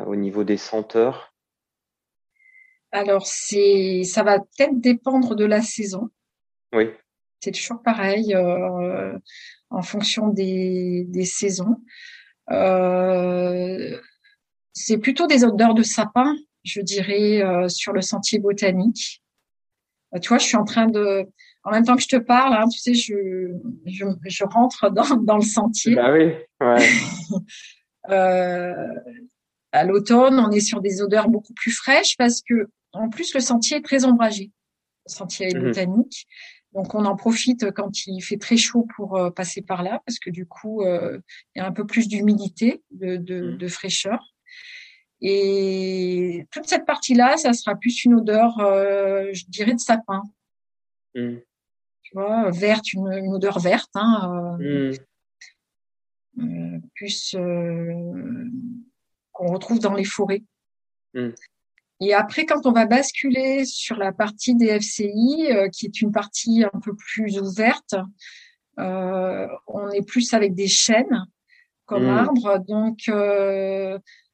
au 0.07 0.17
niveau 0.17 0.45
des 0.45 0.59
senteurs? 0.59 1.33
Alors 2.93 3.27
c'est, 3.27 4.03
ça 4.05 4.23
va 4.25 4.41
peut-être 4.41 4.79
dépendre 4.79 5.37
de 5.37 5.47
la 5.47 5.63
saison. 5.63 6.11
Oui. 6.75 6.91
C'est 7.41 7.53
toujours 7.53 7.83
pareil 7.83 8.37
en 8.37 9.83
fonction 9.83 10.29
des, 10.29 11.07
des 11.09 11.25
saisons. 11.25 11.81
C'est 14.73 14.99
plutôt 14.99 15.27
des 15.27 15.45
odeurs 15.45 15.75
de 15.75 15.83
sapin, 15.83 16.37
je 16.65 16.81
dirais, 16.81 17.69
sur 17.69 17.93
le 17.93 18.01
sentier 18.01 18.39
botanique. 18.39 19.23
Euh, 20.15 20.19
tu 20.19 20.29
vois, 20.29 20.39
je 20.39 20.47
suis 20.47 20.57
en 20.57 20.65
train 20.65 20.87
de, 20.87 21.27
en 21.65 21.71
même 21.71 21.85
temps 21.85 21.97
que 21.97 22.03
je 22.03 22.09
te 22.09 22.17
parle, 22.17 22.55
hein, 22.55 22.69
tu 22.69 22.79
sais, 22.79 22.95
je, 22.95 23.53
je, 23.87 24.05
je 24.25 24.45
rentre 24.45 24.91
dans, 24.91 25.17
dans, 25.23 25.37
le 25.37 25.43
sentier. 25.43 25.95
Bah 25.95 26.13
oui, 26.13 26.33
ouais. 26.61 26.89
euh, 28.11 28.95
à 29.73 29.85
l'automne, 29.85 30.39
on 30.39 30.51
est 30.51 30.61
sur 30.61 30.81
des 30.81 31.03
odeurs 31.03 31.29
beaucoup 31.29 31.53
plus 31.53 31.73
fraîches 31.73 32.17
parce 32.17 32.43
que, 32.43 32.69
en 32.93 33.11
plus, 33.11 33.35
le 33.35 33.41
sentier 33.41 33.79
est 33.79 33.85
très 33.85 34.05
ombragé. 34.05 34.51
Le 35.07 35.13
sentier 35.13 35.49
est 35.49 35.55
mhm. 35.55 35.65
botanique. 35.65 36.27
Donc, 36.75 36.95
on 36.95 37.05
en 37.07 37.17
profite 37.17 37.71
quand 37.73 38.07
il 38.07 38.21
fait 38.21 38.37
très 38.37 38.57
chaud 38.57 38.87
pour 38.97 39.17
euh, 39.17 39.31
passer 39.31 39.63
par 39.63 39.83
là 39.83 40.03
parce 40.07 40.19
que 40.19 40.31
du 40.31 40.47
coup, 40.47 40.83
euh, 40.83 41.19
il 41.55 41.61
y 41.61 41.63
a 41.63 41.67
un 41.67 41.73
peu 41.73 41.87
plus 41.87 42.09
d'humidité, 42.09 42.83
de, 42.91 43.17
de, 43.17 43.53
de 43.53 43.69
fraîcheur. 43.69 44.35
Et 45.21 46.47
toute 46.53 46.67
cette 46.67 46.87
partie-là, 46.87 47.37
ça 47.37 47.53
sera 47.53 47.75
plus 47.75 48.05
une 48.05 48.15
odeur, 48.15 48.59
euh, 48.61 49.31
je 49.33 49.45
dirais, 49.49 49.75
de 49.75 49.81
sapin. 49.81 50.23
Mm. 51.15 51.39
Tu 52.03 52.15
vois, 52.15 52.51
verte, 52.51 52.93
une, 52.93 53.13
une 53.13 53.35
odeur 53.35 53.59
verte, 53.59 53.91
hein, 53.95 54.59
euh, 54.61 54.93
mm. 56.37 56.77
euh, 56.77 56.79
plus 56.95 57.37
qu'on 59.33 59.47
retrouve 59.53 59.81
dans 59.81 59.95
les 59.95 60.05
forêts. 60.05 60.45
Mm. 61.15 61.31
Et 62.01 62.15
après, 62.15 62.47
quand 62.47 62.67
on 62.67 62.73
va 62.73 62.87
basculer 62.87 63.65
sur 63.65 63.97
la 63.97 64.13
partie 64.13 64.55
des 64.55 64.79
FCI, 64.81 65.49
qui 65.73 65.87
est 65.87 66.01
une 66.01 66.13
partie 66.13 66.65
un 66.65 66.81
peu 66.81 66.95
plus 66.95 67.41
ouverte, 67.41 67.97
on 68.77 69.91
est 69.91 70.07
plus 70.07 70.33
avec 70.33 70.55
des 70.55 70.69
chênes 70.69 71.27
comme 71.87 72.07
arbres. 72.07 72.59
Donc, 72.67 73.11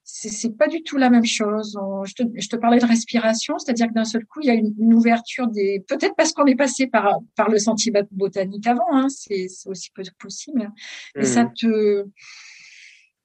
c'est 0.05 0.57
pas 0.57 0.69
du 0.69 0.83
tout 0.83 0.99
la 0.99 1.09
même 1.09 1.25
chose. 1.25 1.79
je, 2.05 2.15
te, 2.15 2.23
je, 2.35 2.49
te, 2.49 2.57
parlais 2.57 2.79
de 2.79 2.87
respiration, 2.87 3.59
c'est-à-dire 3.59 3.89
que 3.89 3.95
d'un 3.95 4.05
seul 4.05 4.27
coup, 4.27 4.41
il 4.43 4.47
y 4.47 4.51
a 4.51 4.55
une, 4.55 4.93
ouverture 4.93 5.49
des. 5.49 5.83
Peut-être 5.89 6.15
parce 6.15 6.33
qu'on 6.33 6.45
est 6.45 6.55
passé 6.57 6.87
par 6.87 7.21
par 7.37 7.49
le 7.49 7.59
sentier 7.59 7.93
botanique 8.11 8.67
avant, 8.67 8.93
hein, 8.93 9.09
c'est 9.09 9.47
aussi 9.67 9.91
possible. 10.19 10.71
Mais 11.17 11.25
ça 11.25 11.45
mmh. 11.45 11.55
te 11.55 12.05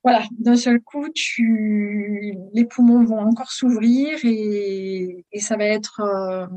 voilà, 0.04 0.24
d'un 0.32 0.56
seul 0.56 0.80
coup, 0.82 1.10
tu 1.14 2.36
les 2.54 2.66
poumons 2.66 3.04
vont 3.04 3.20
encore 3.20 3.52
s'ouvrir 3.52 4.18
et, 4.24 5.26
et 5.32 5.40
ça 5.40 5.58
va 5.58 5.66
être 5.66 6.00
euh, 6.02 6.48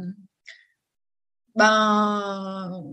ben 1.54 2.84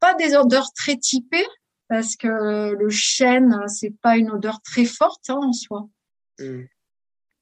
pas 0.00 0.14
des 0.14 0.36
odeurs 0.36 0.72
très 0.72 0.96
typées 0.96 1.46
parce 1.88 2.16
que 2.16 2.74
le 2.74 2.90
chêne 2.90 3.56
c'est 3.66 3.94
pas 4.02 4.16
une 4.16 4.30
odeur 4.30 4.60
très 4.62 4.84
forte 4.84 5.30
hein, 5.30 5.40
en 5.42 5.52
soi. 5.52 5.88
Mm. 6.38 6.64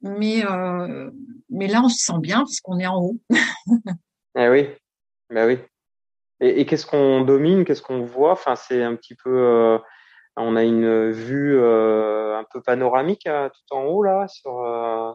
Mais, 0.02 0.44
euh, 0.44 1.11
mais 1.50 1.68
là, 1.68 1.82
on 1.85 1.88
se 1.88 2.02
sent 2.02 2.18
bien 2.20 2.38
parce 2.38 2.61
qu'on 2.61 2.78
est 2.78 2.87
en 2.87 3.00
haut. 3.00 3.18
eh 4.38 4.48
oui, 4.48 4.68
bah 5.30 5.46
oui. 5.46 5.59
Et, 6.40 6.66
qu'est-ce 6.66 6.85
qu'on 6.85 7.22
domine, 7.22 7.64
qu'est-ce 7.64 7.82
qu'on 7.82 8.04
voit? 8.04 8.32
Enfin, 8.32 8.56
c'est 8.56 8.82
un 8.82 8.94
petit 8.94 9.14
peu. 9.14 9.30
Euh, 9.30 9.78
On 10.37 10.57
a 10.57 10.64
une 10.64 11.11
vue 11.11 11.59
un 11.59 12.44
peu 12.51 12.61
panoramique 12.61 13.25
tout 13.25 13.75
en 13.75 13.85
haut 13.85 14.03
là 14.03 14.29
sur, 14.29 14.53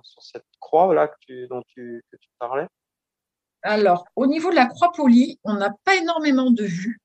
sur 0.03 0.23
cette 0.23 0.45
croix 0.59 0.93
là 0.95 1.07
que 1.07 1.15
tu, 1.19 1.47
dont 1.47 1.61
tu, 1.67 2.03
que 2.11 2.17
tu 2.17 2.29
parlais. 2.39 2.67
Alors, 3.63 4.05
au 4.15 4.25
niveau 4.25 4.49
de 4.49 4.55
la 4.55 4.65
croix 4.65 4.91
polie, 4.91 5.39
on 5.43 5.53
n'a 5.53 5.69
pas 5.85 5.95
énormément 5.95 6.49
de 6.49 6.63
vues. 6.63 6.99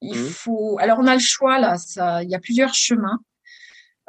Il 0.00 0.18
mmh. 0.18 0.28
faut. 0.28 0.78
Alors, 0.80 0.98
on 0.98 1.06
a 1.06 1.14
le 1.14 1.20
choix 1.20 1.58
là. 1.58 1.76
Ça, 1.76 2.22
il 2.22 2.30
y 2.30 2.34
a 2.34 2.40
plusieurs 2.40 2.74
chemins. 2.74 3.20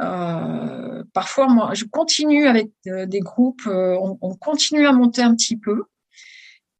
Euh, 0.01 1.03
parfois, 1.13 1.47
moi, 1.47 1.73
je 1.73 1.85
continue 1.85 2.47
avec 2.47 2.71
euh, 2.87 3.05
des 3.05 3.19
groupes. 3.19 3.67
Euh, 3.67 3.97
on, 3.99 4.35
continue 4.35 4.87
à 4.87 4.93
monter 4.93 5.21
un 5.21 5.35
petit 5.35 5.57
peu. 5.57 5.83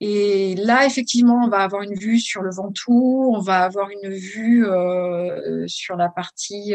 Et 0.04 0.56
là, 0.56 0.86
effectivement, 0.86 1.44
on 1.46 1.48
va 1.48 1.60
avoir 1.60 1.84
une 1.84 1.94
vue 1.94 2.20
sur 2.20 2.42
le 2.42 2.52
Ventoux. 2.52 3.32
On 3.34 3.40
va 3.40 3.60
avoir 3.60 3.90
une 3.92 4.10
vue 4.10 4.66
sur 5.68 5.96
la 5.96 6.10
partie 6.10 6.74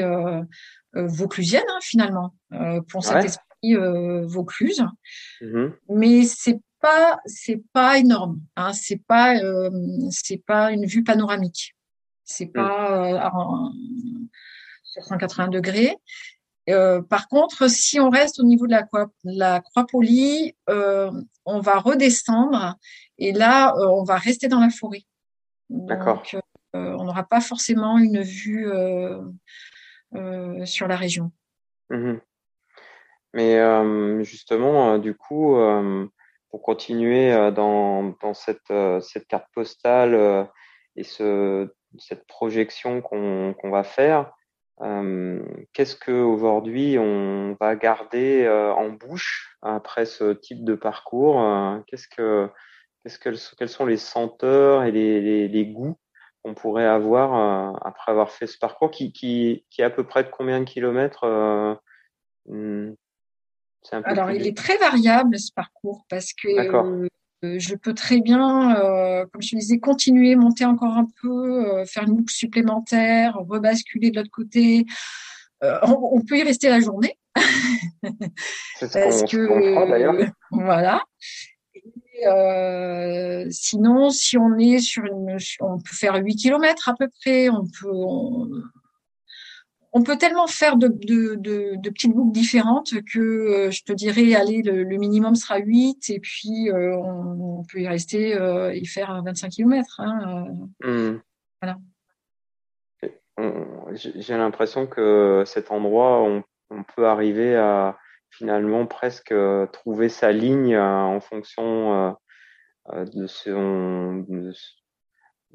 vauclusienne, 0.95 1.65
hein, 1.69 1.79
finalement, 1.83 2.35
pour 2.89 3.05
cet 3.05 3.25
esprit 3.25 3.75
Vaucluse. 4.25 4.85
Mmh. 5.41 5.67
Mais 5.89 6.23
c'est 6.23 6.61
pas 6.81 7.19
c'est 7.27 7.63
pas 7.73 7.99
énorme. 7.99 8.41
Hein, 8.55 8.73
c'est 8.73 9.03
pas 9.09 9.35
c'est 10.11 10.43
pas 10.47 10.71
une 10.71 10.87
vue 10.87 11.03
panoramique. 11.03 11.75
C'est 12.27 12.47
pas 12.47 13.15
euh, 13.15 13.71
sur 14.83 15.05
180 15.05 15.49
degrés. 15.49 15.97
Euh, 16.69 17.01
par 17.01 17.29
contre, 17.29 17.71
si 17.71 18.01
on 18.01 18.11
reste 18.11 18.41
au 18.41 18.43
niveau 18.43 18.67
de 18.67 18.73
la 18.73 18.83
croix, 18.83 19.07
la 19.25 19.61
croix 19.61 19.87
polie, 19.87 20.57
euh, 20.69 21.11
on 21.45 21.61
va 21.61 21.79
redescendre 21.79 22.77
et 23.19 23.33
là, 23.33 23.75
on 23.77 24.03
va 24.03 24.17
rester 24.17 24.49
dans 24.49 24.61
la 24.61 24.71
forêt. 24.71 25.03
D'accord. 25.71 26.23
on 26.75 27.05
n'aura 27.05 27.25
pas 27.25 27.41
forcément 27.41 27.99
une 27.99 28.23
vue 28.23 28.69
sur 30.65 30.89
la 30.89 30.97
région. 30.97 31.31
Mmh 31.91 32.15
Mais 33.35 34.25
justement, 34.25 34.99
du 34.99 35.15
coup, 35.15 35.57
pour 36.51 36.63
continuer 36.63 37.31
dans, 37.53 38.15
dans 38.21 38.35
cette, 38.35 38.73
cette 39.01 39.27
carte 39.27 39.47
postale 39.55 40.49
et 40.97 41.05
ce, 41.05 41.69
cette 41.99 42.27
projection 42.27 43.01
qu'on 43.03 43.71
va 43.71 43.85
faire, 43.85 44.33
euh, 44.83 45.43
qu'est-ce 45.73 45.97
que 45.97 46.13
aujourd'hui 46.13 46.99
on 46.99 47.57
va 47.59 47.77
garder 47.77 48.45
euh, 48.45 48.73
en 48.75 48.91
bouche 48.91 49.57
après 49.63 50.05
ce 50.05 50.35
type 50.35 50.65
de 50.65 50.75
parcours 50.75 51.41
euh, 51.41 51.79
Qu'est-ce 51.87 52.09
que, 52.09 52.51
qu'est-ce 53.03 53.19
que, 53.19 53.31
quels 53.57 53.69
sont 53.71 53.87
les 53.87 53.97
senteurs 53.97 54.85
et 54.85 54.93
les, 54.93 55.49
les, 55.49 55.67
goûts 55.67 55.97
qu'on 56.43 56.53
pourrait 56.53 56.85
avoir 56.85 57.75
après 57.87 58.13
avoir 58.13 58.31
fait 58.31 58.47
ce 58.47 58.59
parcours 58.59 58.91
qui, 58.91 59.13
qui, 59.13 59.65
qui 59.71 59.81
est 59.81 59.85
à 59.85 59.91
peu 59.91 60.05
près 60.05 60.25
de 60.25 60.29
combien 60.29 60.61
de 60.61 60.67
kilomètres 60.67 61.27
hmm, 62.45 62.93
Alors, 64.05 64.31
il 64.31 64.47
est 64.47 64.57
très 64.57 64.77
variable 64.77 65.39
ce 65.39 65.53
parcours 65.55 66.05
parce 66.11 66.35
que 66.35 66.49
euh, 66.49 67.09
je 67.59 67.75
peux 67.75 67.95
très 67.95 68.21
bien, 68.21 68.77
euh, 68.77 69.27
comme 69.33 69.43
je 69.43 69.51
te 69.51 69.57
disais, 69.57 69.79
continuer, 69.79 70.37
monter 70.37 70.65
encore 70.65 70.97
un 70.97 71.07
peu, 71.21 71.67
euh, 71.67 71.85
faire 71.85 72.05
une 72.05 72.17
boucle 72.17 72.33
supplémentaire, 72.33 73.37
rebasculer 73.37 74.11
de 74.11 74.17
l'autre 74.17 74.31
côté. 74.31 74.87
On, 75.63 76.21
peut 76.21 76.39
y 76.39 76.43
rester 76.43 76.69
la 76.69 76.81
journée. 76.81 77.19
Parce 78.81 79.23
que 79.25 80.25
voilà. 80.51 81.03
sinon, 83.51 84.11
si 84.11 84.39
on 84.39 84.59
est 84.59 84.79
sur 84.79 85.05
une, 85.05 85.39
on 85.61 85.79
peut 85.79 85.95
faire 85.95 86.15
8 86.17 86.37
km 86.37 86.89
à 86.89 86.95
peu 86.95 87.09
près. 87.21 87.49
On 87.49 87.65
peut, 87.65 87.91
on 87.91 88.51
peut 90.03 90.17
tellement 90.19 90.47
faire 90.47 90.77
de, 90.77 90.89
petites 90.89 92.13
boucles 92.13 92.33
différentes 92.33 92.93
que 93.13 93.19
euh, 93.19 93.71
je 93.71 93.83
te 93.83 93.93
dirais, 93.93 94.35
allez, 94.35 94.63
le, 94.63 94.85
minimum 94.97 95.35
sera 95.35 95.59
8 95.59 96.11
et 96.11 96.21
puis 96.21 96.71
euh, 96.71 96.97
on, 96.97 97.65
peut 97.65 97.81
y 97.81 97.89
rester 97.89 98.37
euh, 98.37 98.73
et 98.73 98.85
faire 98.85 99.23
25 99.23 99.51
km. 99.51 100.01
Hein, 100.01 100.47
hmm. 100.83 101.19
Voilà. 101.63 101.79
J'ai 103.95 104.37
l'impression 104.37 104.87
que 104.87 105.45
cet 105.47 105.71
endroit, 105.71 106.23
on, 106.23 106.43
peut 106.95 107.07
arriver 107.07 107.55
à 107.57 107.97
finalement 108.31 108.87
presque 108.87 109.35
trouver 109.73 110.09
sa 110.09 110.33
ligne 110.33 110.77
en 110.77 111.21
fonction 111.21 112.17
de, 112.93 113.27
ce, 113.27 113.51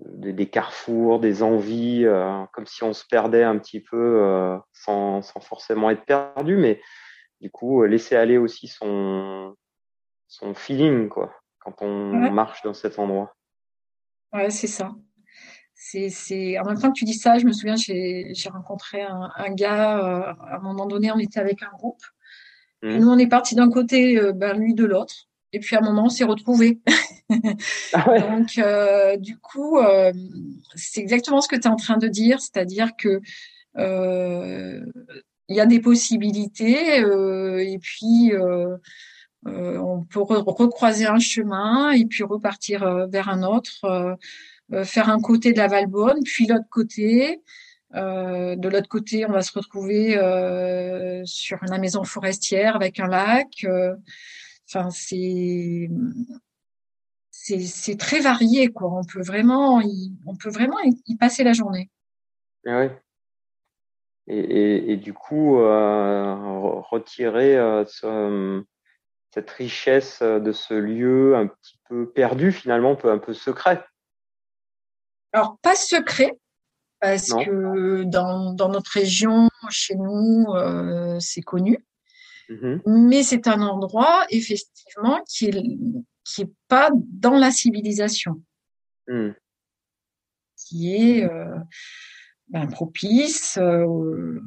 de, 0.05 0.31
des, 0.31 0.49
carrefours, 0.49 1.19
des 1.19 1.43
envies, 1.43 2.05
euh, 2.05 2.43
comme 2.53 2.65
si 2.65 2.83
on 2.83 2.93
se 2.93 3.05
perdait 3.05 3.43
un 3.43 3.57
petit 3.57 3.79
peu 3.79 3.97
euh, 3.97 4.57
sans, 4.73 5.21
sans, 5.21 5.39
forcément 5.39 5.89
être 5.89 6.05
perdu, 6.05 6.57
mais 6.57 6.81
du 7.39 7.49
coup 7.49 7.83
laisser 7.83 8.15
aller 8.15 8.37
aussi 8.37 8.67
son, 8.67 9.55
son 10.27 10.53
feeling 10.53 11.09
quoi, 11.09 11.33
quand 11.59 11.81
on 11.81 12.31
marche 12.31 12.61
dans 12.63 12.73
cet 12.73 12.99
endroit. 12.99 13.35
Ouais, 14.33 14.49
c'est 14.49 14.67
ça. 14.67 14.91
C'est, 15.73 16.09
c'est... 16.09 16.59
En 16.59 16.65
même 16.65 16.79
temps 16.79 16.89
que 16.89 16.97
tu 16.97 17.05
dis 17.05 17.15
ça, 17.15 17.39
je 17.39 17.45
me 17.45 17.51
souviens, 17.51 17.75
j'ai, 17.75 18.33
rencontré 18.51 19.01
un, 19.01 19.31
un 19.35 19.53
gars, 19.53 19.97
euh, 19.97 20.33
à 20.47 20.57
un 20.57 20.59
moment 20.59 20.85
donné, 20.85 21.11
on 21.11 21.17
était 21.17 21.39
avec 21.39 21.63
un 21.63 21.71
groupe. 21.71 22.01
Mmh. 22.83 22.97
nous, 22.97 23.09
on 23.09 23.17
est 23.17 23.27
parti 23.27 23.55
d'un 23.55 23.69
côté, 23.69 24.19
ben, 24.33 24.57
lui 24.57 24.73
de 24.73 24.85
l'autre. 24.85 25.27
Et 25.53 25.59
puis 25.59 25.75
à 25.75 25.79
un 25.79 25.81
moment, 25.81 26.05
on 26.05 26.09
s'est 26.09 26.23
retrouvés. 26.23 26.79
Ah 27.93 28.19
Donc, 28.19 28.57
euh, 28.57 29.17
du 29.17 29.37
coup, 29.37 29.77
euh, 29.77 30.11
c'est 30.75 31.01
exactement 31.01 31.41
ce 31.41 31.47
que 31.47 31.55
tu 31.55 31.63
es 31.63 31.67
en 31.67 31.75
train 31.75 31.97
de 31.97 32.07
dire, 32.07 32.41
c'est-à-dire 32.41 32.91
que 32.97 33.21
euh, 33.77 34.85
il 35.47 35.55
y 35.55 35.59
a 35.59 35.65
des 35.65 35.79
possibilités 35.79 36.97
et 36.97 37.79
puis 37.79 38.31
on 39.45 40.03
peut 40.03 40.21
recroiser 40.21 41.07
un 41.07 41.19
chemin 41.19 41.91
et 41.91 42.05
puis 42.05 42.23
repartir 42.23 43.07
vers 43.07 43.27
un 43.27 43.43
autre, 43.43 44.17
faire 44.83 45.09
un 45.09 45.19
côté 45.19 45.51
de 45.51 45.57
la 45.57 45.67
Valbonne, 45.67 46.23
puis 46.23 46.47
l'autre 46.47 46.69
côté. 46.69 47.41
de 47.93 48.69
l'autre 48.69 48.87
côté, 48.87 49.25
on 49.25 49.31
va 49.33 49.41
se 49.41 49.51
retrouver 49.51 50.11
sur 51.25 51.57
la 51.67 51.79
maison 51.79 52.05
forestière 52.05 52.77
avec 52.77 53.01
un 53.01 53.07
lac. 53.07 53.65
Enfin, 54.69 54.89
c'est 54.89 55.89
c'est 57.43 57.97
très 57.97 58.19
varié, 58.19 58.69
quoi. 58.69 58.91
On 58.91 59.03
peut 59.03 59.21
vraiment, 59.21 59.81
y, 59.81 60.13
on 60.25 60.35
peut 60.35 60.49
vraiment 60.49 60.77
y, 60.83 61.15
passer 61.17 61.43
la 61.43 61.53
journée. 61.53 61.89
Ah 62.67 62.87
et, 64.27 64.93
et, 64.93 64.97
du 64.97 65.13
coup, 65.13 65.59
euh, 65.59 66.35
retirer 66.79 67.57
euh, 67.57 67.83
cette 69.33 69.49
richesse 69.49 70.21
de 70.21 70.51
ce 70.51 70.73
lieu 70.73 71.35
un 71.35 71.47
petit 71.47 71.79
peu 71.89 72.09
perdu, 72.09 72.51
finalement, 72.51 72.91
un 72.91 72.95
peu, 72.95 73.11
un 73.11 73.17
peu 73.17 73.33
secret? 73.33 73.83
Alors, 75.33 75.57
pas 75.61 75.75
secret, 75.75 76.37
parce 76.99 77.33
que 77.33 78.03
dans, 78.03 78.53
dans, 78.53 78.69
notre 78.69 78.91
région, 78.91 79.49
chez 79.69 79.95
nous, 79.95 80.45
euh, 80.53 81.17
c'est 81.19 81.41
connu. 81.41 81.83
Mmh 82.49 82.77
Mais 82.85 83.23
c'est 83.23 83.47
un 83.47 83.61
endroit, 83.61 84.25
effectivement, 84.29 85.23
qui 85.27 85.47
est 85.47 85.63
qui 86.23 86.41
est 86.43 86.51
pas 86.67 86.89
dans 86.95 87.37
la 87.37 87.51
civilisation, 87.51 88.41
hmm. 89.07 89.31
qui 90.55 90.93
est 90.95 91.23
euh, 91.23 91.57
ben, 92.49 92.67
propice 92.67 93.57
euh, 93.57 94.39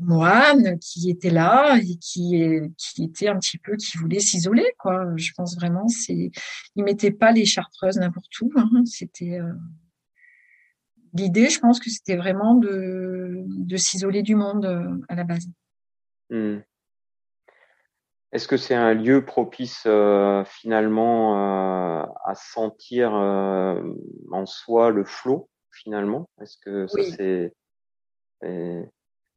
moine 0.00 0.78
qui 0.78 1.10
était 1.10 1.30
là 1.30 1.76
et 1.78 1.96
qui, 1.96 2.42
qui 2.78 3.04
était 3.04 3.28
un 3.28 3.38
petit 3.38 3.58
peu 3.58 3.76
qui 3.76 3.98
voulait 3.98 4.20
s'isoler 4.20 4.66
quoi. 4.78 5.04
Je 5.16 5.32
pense 5.36 5.56
vraiment 5.56 5.88
c'est 5.88 6.30
il 6.76 6.84
mettait 6.84 7.10
pas 7.10 7.32
les 7.32 7.44
chartreuses 7.44 7.96
n'importe 7.96 8.40
où. 8.40 8.50
Hein. 8.56 8.84
C'était 8.84 9.40
euh, 9.40 9.52
l'idée, 11.12 11.48
je 11.48 11.60
pense 11.60 11.80
que 11.80 11.90
c'était 11.90 12.16
vraiment 12.16 12.54
de, 12.54 13.44
de 13.46 13.76
s'isoler 13.76 14.22
du 14.22 14.36
monde 14.36 14.64
euh, 14.64 14.96
à 15.08 15.14
la 15.14 15.24
base. 15.24 15.48
Hmm. 16.30 16.58
Est-ce 18.32 18.48
que 18.48 18.56
c'est 18.56 18.74
un 18.74 18.92
lieu 18.92 19.24
propice 19.24 19.84
euh, 19.86 20.44
finalement 20.44 22.02
euh, 22.02 22.06
à 22.24 22.34
sentir 22.34 23.14
euh, 23.14 23.80
en 24.32 24.46
soi 24.46 24.90
le 24.90 25.04
flot 25.04 25.48
finalement? 25.70 26.28
Est-ce 26.40 26.56
que 26.58 26.86
ça 26.86 27.02
c'est 27.16 27.52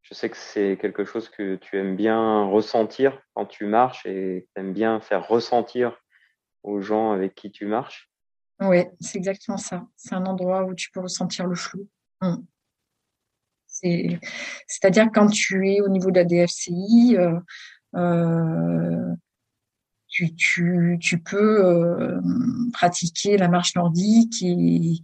je 0.01 0.15
sais 0.15 0.29
que 0.29 0.37
c'est 0.37 0.77
quelque 0.81 1.05
chose 1.05 1.29
que 1.29 1.55
tu 1.55 1.77
aimes 1.77 1.95
bien 1.95 2.45
ressentir 2.45 3.21
quand 3.33 3.45
tu 3.45 3.65
marches 3.65 4.05
et 4.07 4.47
tu 4.55 4.59
aimes 4.59 4.73
bien 4.73 4.99
faire 5.01 5.27
ressentir 5.27 6.01
aux 6.63 6.81
gens 6.81 7.11
avec 7.11 7.35
qui 7.35 7.51
tu 7.51 7.65
marches? 7.65 8.09
Oui, 8.59 8.85
c'est 8.99 9.17
exactement 9.17 9.57
ça. 9.57 9.85
C'est 9.95 10.15
un 10.15 10.25
endroit 10.25 10.63
où 10.63 10.73
tu 10.73 10.89
peux 10.91 10.99
ressentir 10.99 11.45
le 11.45 11.55
flot. 11.55 11.87
Mmh. 12.21 12.37
C'est-à-dire 14.67 15.07
quand 15.13 15.27
tu 15.27 15.69
es 15.69 15.81
au 15.81 15.87
niveau 15.87 16.11
de 16.11 16.19
la 16.19 16.25
DFCI, 16.25 17.15
euh, 17.17 17.39
tu, 20.07 20.35
tu, 20.35 20.97
tu, 20.99 21.19
peux 21.19 21.65
euh, 21.65 22.19
pratiquer 22.73 23.37
la 23.37 23.47
marche 23.47 23.75
nordique 23.75 24.41
et, 24.41 25.01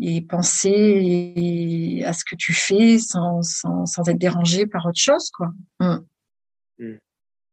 et 0.00 0.20
penser 0.22 2.02
à 2.04 2.12
ce 2.12 2.24
que 2.24 2.36
tu 2.36 2.52
fais 2.52 2.98
sans, 2.98 3.42
sans, 3.42 3.86
sans 3.86 4.08
être 4.08 4.18
dérangé 4.18 4.66
par 4.66 4.86
autre 4.86 5.00
chose, 5.00 5.30
quoi. 5.30 5.52
Mm. 5.80 5.98
Mm. 6.78 6.98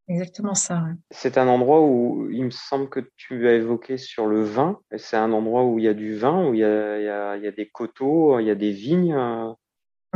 Exactement 0.08 0.54
ça. 0.54 0.84
C'est 1.10 1.38
un 1.38 1.46
endroit 1.46 1.80
où 1.80 2.28
il 2.30 2.44
me 2.44 2.50
semble 2.50 2.88
que 2.88 3.00
tu 3.16 3.48
as 3.48 3.54
évoqué 3.54 3.96
sur 3.96 4.26
le 4.26 4.42
vin. 4.42 4.80
C'est 4.96 5.16
un 5.16 5.32
endroit 5.32 5.64
où 5.64 5.78
il 5.78 5.84
y 5.84 5.88
a 5.88 5.94
du 5.94 6.16
vin, 6.16 6.48
où 6.48 6.54
il 6.54 6.60
y 6.60 6.64
a, 6.64 6.98
il 6.98 7.04
y 7.04 7.08
a, 7.08 7.36
il 7.36 7.44
y 7.44 7.46
a 7.46 7.52
des 7.52 7.68
coteaux, 7.68 8.38
il 8.40 8.46
y 8.46 8.50
a 8.50 8.54
des 8.54 8.72
vignes 8.72 9.14
euh, 9.14 9.52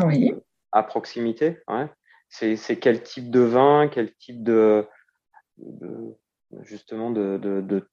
oui. 0.04 0.34
à 0.72 0.82
proximité. 0.82 1.60
Ouais. 1.68 1.88
C'est 2.28 2.78
quel 2.78 3.02
type 3.02 3.30
de 3.30 3.40
vin, 3.40 3.88
quel 3.88 4.14
type 4.14 4.42
de, 4.42 4.86
de 5.58 6.16
justement 6.62 7.10
de, 7.10 7.38
de, 7.38 7.60
de, 7.60 7.88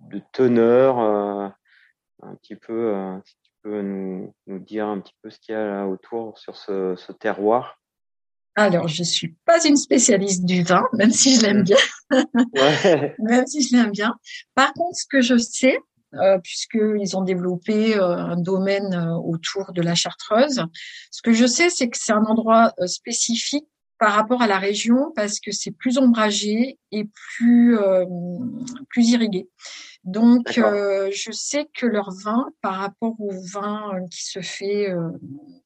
de 0.00 0.22
teneur, 0.32 0.98
euh, 1.00 1.48
un 2.22 2.34
petit 2.36 2.56
peu, 2.56 2.94
euh, 2.94 3.16
si 3.24 3.36
tu 3.42 3.52
peux 3.62 3.82
nous, 3.82 4.34
nous, 4.46 4.58
dire 4.58 4.86
un 4.86 5.00
petit 5.00 5.14
peu 5.22 5.30
ce 5.30 5.38
qu'il 5.38 5.54
y 5.54 5.56
a 5.56 5.64
là 5.64 5.86
autour 5.86 6.38
sur 6.38 6.56
ce, 6.56 6.94
ce 6.96 7.12
terroir. 7.12 7.80
Alors, 8.54 8.88
je 8.88 9.04
suis 9.04 9.36
pas 9.44 9.64
une 9.64 9.76
spécialiste 9.76 10.44
du 10.44 10.62
vin, 10.62 10.82
même 10.92 11.12
si 11.12 11.36
je 11.36 11.42
l'aime 11.42 11.62
bien. 11.62 11.76
Ouais. 12.54 13.14
même 13.18 13.46
si 13.46 13.62
je 13.62 13.76
l'aime 13.76 13.92
bien. 13.92 14.16
Par 14.54 14.72
contre, 14.72 14.96
ce 14.96 15.06
que 15.06 15.20
je 15.20 15.36
sais, 15.36 15.78
euh, 16.14 16.38
puisqu'ils 16.38 17.16
ont 17.16 17.22
développé 17.22 17.96
euh, 17.96 18.16
un 18.16 18.36
domaine 18.36 18.94
euh, 18.94 19.14
autour 19.16 19.72
de 19.72 19.82
la 19.82 19.94
Chartreuse, 19.94 20.64
ce 21.10 21.22
que 21.22 21.32
je 21.32 21.46
sais, 21.46 21.68
c'est 21.68 21.88
que 21.88 21.98
c'est 21.98 22.12
un 22.12 22.24
endroit 22.24 22.72
euh, 22.80 22.86
spécifique 22.86 23.66
par 23.98 24.14
rapport 24.14 24.40
à 24.40 24.46
la 24.46 24.58
région 24.58 25.12
parce 25.16 25.40
que 25.40 25.50
c'est 25.50 25.72
plus 25.72 25.98
ombragé 25.98 26.78
et 26.92 27.04
plus 27.36 27.76
plus 28.90 29.08
irrigué. 29.10 29.48
Donc, 30.04 30.52
je 30.52 31.30
sais 31.32 31.68
que 31.74 31.84
leur 31.84 32.12
vin, 32.12 32.46
par 32.62 32.76
rapport 32.76 33.20
au 33.20 33.32
vin 33.52 33.98
qui 34.12 34.24
se 34.24 34.40
fait 34.40 34.88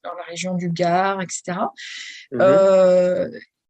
dans 0.02 0.14
la 0.14 0.22
région 0.22 0.54
du 0.54 0.70
Gard, 0.70 1.20
etc., 1.20 1.58
mmh 2.32 2.38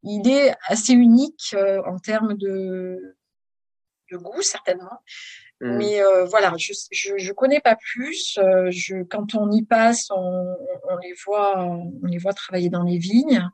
il 0.05 0.29
est 0.29 0.53
assez 0.67 0.93
unique 0.93 1.55
en 1.87 1.99
termes 1.99 2.35
de, 2.35 3.17
de 4.13 4.17
goût, 4.17 4.43
certainement. 4.43 5.01
Mmh. 5.63 5.77
Mais 5.77 6.03
euh, 6.03 6.25
voilà, 6.25 6.53
je, 6.59 6.73
je, 6.91 7.17
je 7.17 7.33
connais 7.33 7.61
pas 7.61 7.77
plus. 7.77 8.37
Euh, 8.39 8.67
je, 8.73 9.05
quand 9.05 9.37
on 9.37 9.49
y 9.53 9.63
passe, 9.63 10.11
on, 10.11 10.57
on, 10.91 10.97
les 10.97 11.15
voit, 11.25 11.63
on 11.63 12.05
les 12.05 12.19
voit 12.19 12.33
travailler 12.33 12.69
dans 12.69 12.83
les 12.83 12.99
vignes, 12.99 13.49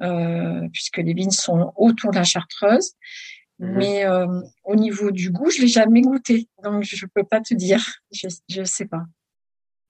euh, 0.00 0.68
puisque 0.72 0.98
les 0.98 1.12
vignes 1.12 1.32
sont 1.32 1.72
autour 1.74 2.12
de 2.12 2.16
la 2.18 2.24
Chartreuse. 2.24 2.92
Mmh. 3.58 3.76
Mais 3.76 4.06
euh, 4.06 4.40
au 4.62 4.76
niveau 4.76 5.10
du 5.10 5.30
goût, 5.30 5.50
je 5.50 5.62
l'ai 5.62 5.68
jamais 5.68 6.02
goûté, 6.02 6.48
donc 6.62 6.84
je 6.84 7.04
peux 7.12 7.24
pas 7.24 7.40
te 7.40 7.52
dire. 7.52 7.84
Je 8.12 8.28
je 8.48 8.62
sais 8.62 8.86
pas. 8.86 9.02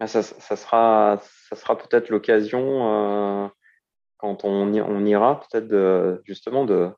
Ah, 0.00 0.06
ça, 0.06 0.22
ça 0.22 0.56
sera, 0.56 1.20
ça 1.50 1.56
sera 1.56 1.76
peut-être 1.76 2.08
l'occasion 2.08 3.44
euh, 3.44 3.48
quand 4.16 4.44
on, 4.44 4.72
on 4.72 5.04
ira 5.04 5.40
peut-être 5.40 5.68
de, 5.68 6.22
justement 6.24 6.64
de 6.64 6.88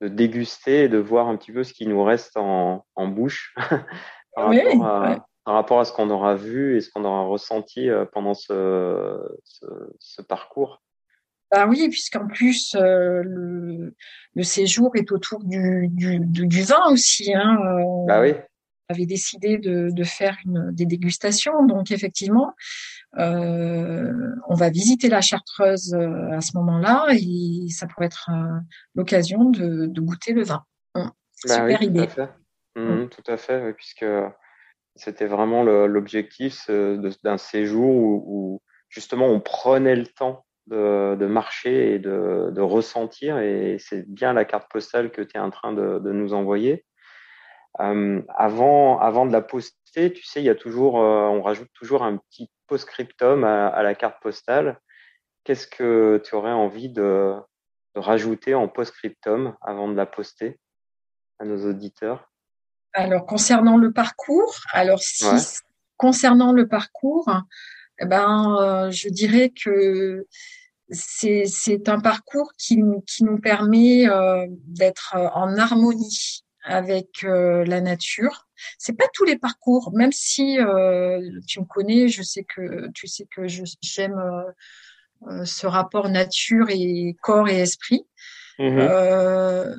de 0.00 0.08
déguster 0.08 0.84
et 0.84 0.88
de 0.88 0.98
voir 0.98 1.28
un 1.28 1.36
petit 1.36 1.52
peu 1.52 1.64
ce 1.64 1.72
qui 1.72 1.86
nous 1.86 2.02
reste 2.02 2.36
en, 2.36 2.84
en 2.94 3.08
bouche 3.08 3.54
par, 4.34 4.48
rapport 4.48 4.86
à, 4.86 5.26
par, 5.44 5.54
rapport 5.54 5.80
à, 5.80 5.84
ce 5.84 5.92
qu'on 5.92 6.10
aura 6.10 6.34
vu 6.34 6.76
et 6.76 6.80
ce 6.80 6.90
qu'on 6.90 7.04
aura 7.04 7.22
ressenti 7.22 7.88
euh, 7.88 8.04
pendant 8.10 8.34
ce, 8.34 9.18
ce, 9.44 9.66
ce 9.98 10.22
parcours. 10.22 10.82
Bah 11.50 11.66
oui, 11.66 11.88
puisqu'en 11.88 12.28
plus 12.28 12.76
euh, 12.76 13.22
le, 13.24 13.94
le, 14.36 14.42
séjour 14.44 14.92
est 14.94 15.10
autour 15.10 15.42
du, 15.42 15.88
du, 15.90 16.20
du, 16.20 16.62
vin 16.62 16.92
aussi. 16.92 17.34
Hein. 17.34 17.58
Bah 18.06 18.20
oui. 18.20 18.34
Avait 18.90 19.06
décidé 19.06 19.56
de, 19.58 19.90
de 19.90 20.04
faire 20.04 20.36
une, 20.44 20.72
des 20.72 20.84
dégustations, 20.84 21.64
donc 21.64 21.92
effectivement, 21.92 22.54
euh, 23.18 24.12
on 24.48 24.54
va 24.54 24.70
visiter 24.70 25.08
la 25.08 25.20
Chartreuse 25.20 25.94
euh, 25.94 26.30
à 26.30 26.40
ce 26.40 26.56
moment-là 26.56 27.06
et 27.10 27.68
ça 27.70 27.86
pourrait 27.86 28.06
être 28.06 28.30
euh, 28.30 28.60
l'occasion 28.94 29.50
de, 29.50 29.86
goûter 30.00 30.32
le 30.32 30.44
vin. 30.44 30.64
Hum, 30.94 31.10
bah 31.46 31.54
super 31.54 31.82
idée. 31.82 32.06
Tout 32.06 32.20
à 32.20 32.26
fait, 32.26 32.30
hum, 32.76 32.90
hum. 32.90 33.08
tout 33.08 33.24
à 33.26 33.36
fait 33.36 33.72
puisque 33.74 34.06
c'était 34.94 35.26
vraiment 35.26 35.64
l'objectif 35.64 36.70
d'un 36.70 37.38
séjour 37.38 37.88
où, 37.88 38.62
justement 38.88 39.26
on 39.26 39.40
prenait 39.40 39.96
le 39.96 40.06
temps 40.06 40.44
de, 40.66 41.26
marcher 41.26 41.94
et 41.94 41.98
de, 41.98 42.60
ressentir 42.60 43.38
et 43.38 43.76
c'est 43.80 44.08
bien 44.08 44.32
la 44.32 44.44
carte 44.44 44.70
postale 44.70 45.10
que 45.10 45.22
tu 45.22 45.36
es 45.36 45.40
en 45.40 45.50
train 45.50 45.72
de, 45.72 46.12
nous 46.12 46.32
envoyer. 46.32 46.84
Avant, 47.78 48.98
avant 48.98 49.26
de 49.26 49.32
la 49.32 49.42
poster, 49.42 50.12
tu 50.12 50.24
sais, 50.24 50.40
il 50.40 50.44
y 50.44 50.50
a 50.50 50.54
toujours, 50.54 50.94
on 50.94 51.42
rajoute 51.42 51.70
toujours 51.74 52.02
un 52.02 52.16
petit 52.16 52.50
post-scriptum 52.66 53.44
à, 53.44 53.82
la 53.82 53.94
carte 53.94 54.20
postale. 54.22 54.80
Qu'est-ce 55.44 55.66
que 55.66 56.20
tu 56.24 56.34
aurais 56.34 56.52
envie 56.52 56.90
de, 56.90 57.34
rajouter 57.94 58.54
en 58.54 58.68
post-scriptum 58.68 59.56
avant 59.60 59.88
de 59.88 59.94
la 59.94 60.06
poster 60.06 60.58
à 61.38 61.44
nos 61.44 61.68
auditeurs? 61.68 62.30
Alors, 62.92 63.26
concernant 63.26 63.76
le 63.76 63.92
parcours, 63.92 64.54
alors 64.72 65.00
si 65.00 65.24
concernant 65.96 66.52
le 66.52 66.66
parcours, 66.66 67.28
eh 68.00 68.06
ben, 68.06 68.56
euh, 68.60 68.90
je 68.90 69.08
dirais 69.08 69.50
que 69.50 70.26
c'est 70.90 71.88
un 71.88 72.00
parcours 72.00 72.52
qui, 72.58 72.82
qui 73.06 73.24
nous 73.24 73.38
permet 73.38 74.08
euh, 74.08 74.46
d'être 74.48 75.14
en 75.34 75.56
harmonie 75.58 76.42
avec 76.62 77.24
euh, 77.24 77.64
la 77.64 77.80
nature. 77.80 78.46
C'est 78.78 78.96
pas 78.96 79.06
tous 79.14 79.24
les 79.24 79.38
parcours, 79.38 79.92
même 79.94 80.12
si 80.12 80.58
euh, 80.58 81.20
tu 81.46 81.60
me 81.60 81.64
connais, 81.64 82.08
je 82.08 82.22
sais 82.22 82.44
que 82.44 82.90
tu 82.92 83.06
sais 83.06 83.26
que 83.34 83.46
j'aime 83.46 84.20
euh, 85.28 85.44
ce 85.44 85.66
rapport 85.66 86.08
nature 86.08 86.66
et 86.70 87.16
corps 87.22 87.48
et 87.48 87.60
esprit. 87.60 88.06
Mm-hmm. 88.58 89.74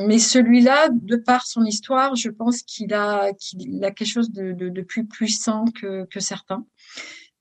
mais 0.00 0.18
celui-là, 0.18 0.90
de 0.90 1.16
par 1.16 1.46
son 1.46 1.64
histoire, 1.64 2.16
je 2.16 2.28
pense 2.28 2.60
qu'il 2.62 2.92
a 2.92 3.32
qu'il 3.32 3.82
a 3.82 3.92
quelque 3.92 4.08
chose 4.08 4.30
de, 4.30 4.52
de, 4.52 4.68
de 4.68 4.82
plus 4.82 5.06
puissant 5.06 5.64
que, 5.80 6.04
que 6.04 6.20
certains. 6.20 6.66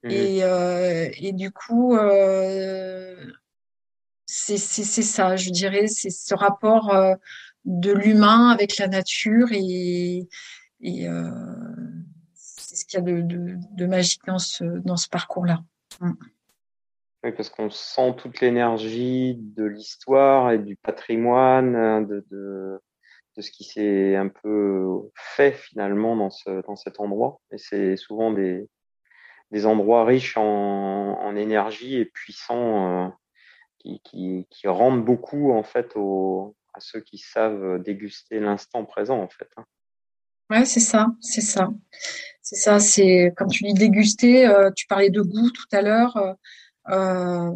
Mm-hmm. 0.05 1.19
Et, 1.19 1.27
et 1.27 1.33
du 1.33 1.51
coup, 1.51 1.97
c'est 4.25 4.57
ça, 4.57 5.35
je 5.35 5.49
dirais, 5.49 5.87
c'est 5.87 6.11
ce 6.11 6.33
rapport 6.33 7.17
de 7.65 7.91
l'humain 7.91 8.49
avec 8.49 8.77
la 8.77 8.87
nature 8.87 9.47
et, 9.51 10.27
euh, 10.85 11.29
c'est 12.33 12.75
ce 12.75 12.85
qu'il 12.85 12.99
y 12.99 13.01
a 13.01 13.21
de, 13.21 13.85
magique 13.85 14.21
dans 14.25 14.39
ce, 14.39 14.63
dans 14.63 14.97
ce 14.97 15.07
parcours-là. 15.09 15.63
Mm. 16.01 16.13
Oui, 17.23 17.31
parce 17.31 17.49
qu'on 17.49 17.69
sent 17.69 18.15
toute 18.17 18.41
l'énergie 18.41 19.37
de 19.39 19.63
l'histoire 19.63 20.51
et 20.51 20.59
du 20.59 20.75
patrimoine, 20.75 21.75
hein, 21.75 22.01
de, 22.01 22.25
de, 22.29 22.81
ce 23.41 23.49
qui 23.49 23.63
s'est 23.63 24.17
un 24.17 24.27
peu 24.27 24.99
fait 25.15 25.53
finalement 25.53 26.17
dans, 26.17 26.29
dans 26.67 26.75
cet 26.75 26.99
endroit. 26.99 27.39
Et 27.51 27.57
c'est 27.57 27.95
souvent 27.95 28.33
des, 28.33 28.67
des 29.51 29.65
endroits 29.65 30.03
riches 30.03 30.35
en, 30.35 30.43
en 30.43 31.35
énergie 31.37 31.95
et 31.95 32.05
puissants 32.05 33.05
euh, 33.05 33.09
qui, 33.79 34.01
qui, 34.03 34.47
qui 34.49 34.67
rendent 34.67 35.05
beaucoup 35.05 35.53
en 35.53 35.63
fait 35.63 35.93
au, 35.95 36.57
à 36.73 36.79
ceux 36.79 36.99
qui 36.99 37.17
savent 37.17 37.63
euh, 37.63 37.79
déguster 37.79 38.39
l'instant 38.39 38.85
présent, 38.85 39.19
en 39.19 39.29
fait. 39.29 39.49
Hein. 39.57 39.65
Ouais, 40.49 40.65
c'est 40.65 40.79
ça, 40.79 41.07
c'est 41.21 41.41
ça. 41.41 41.69
C'est 42.41 42.57
ça, 42.57 42.79
c'est 42.79 43.31
comme 43.37 43.49
tu 43.49 43.63
dis 43.63 43.73
déguster, 43.73 44.45
euh, 44.45 44.69
tu 44.75 44.85
parlais 44.87 45.09
de 45.09 45.21
goût 45.21 45.49
tout 45.51 45.67
à 45.71 45.81
l'heure. 45.81 46.35
Euh, 46.89 47.51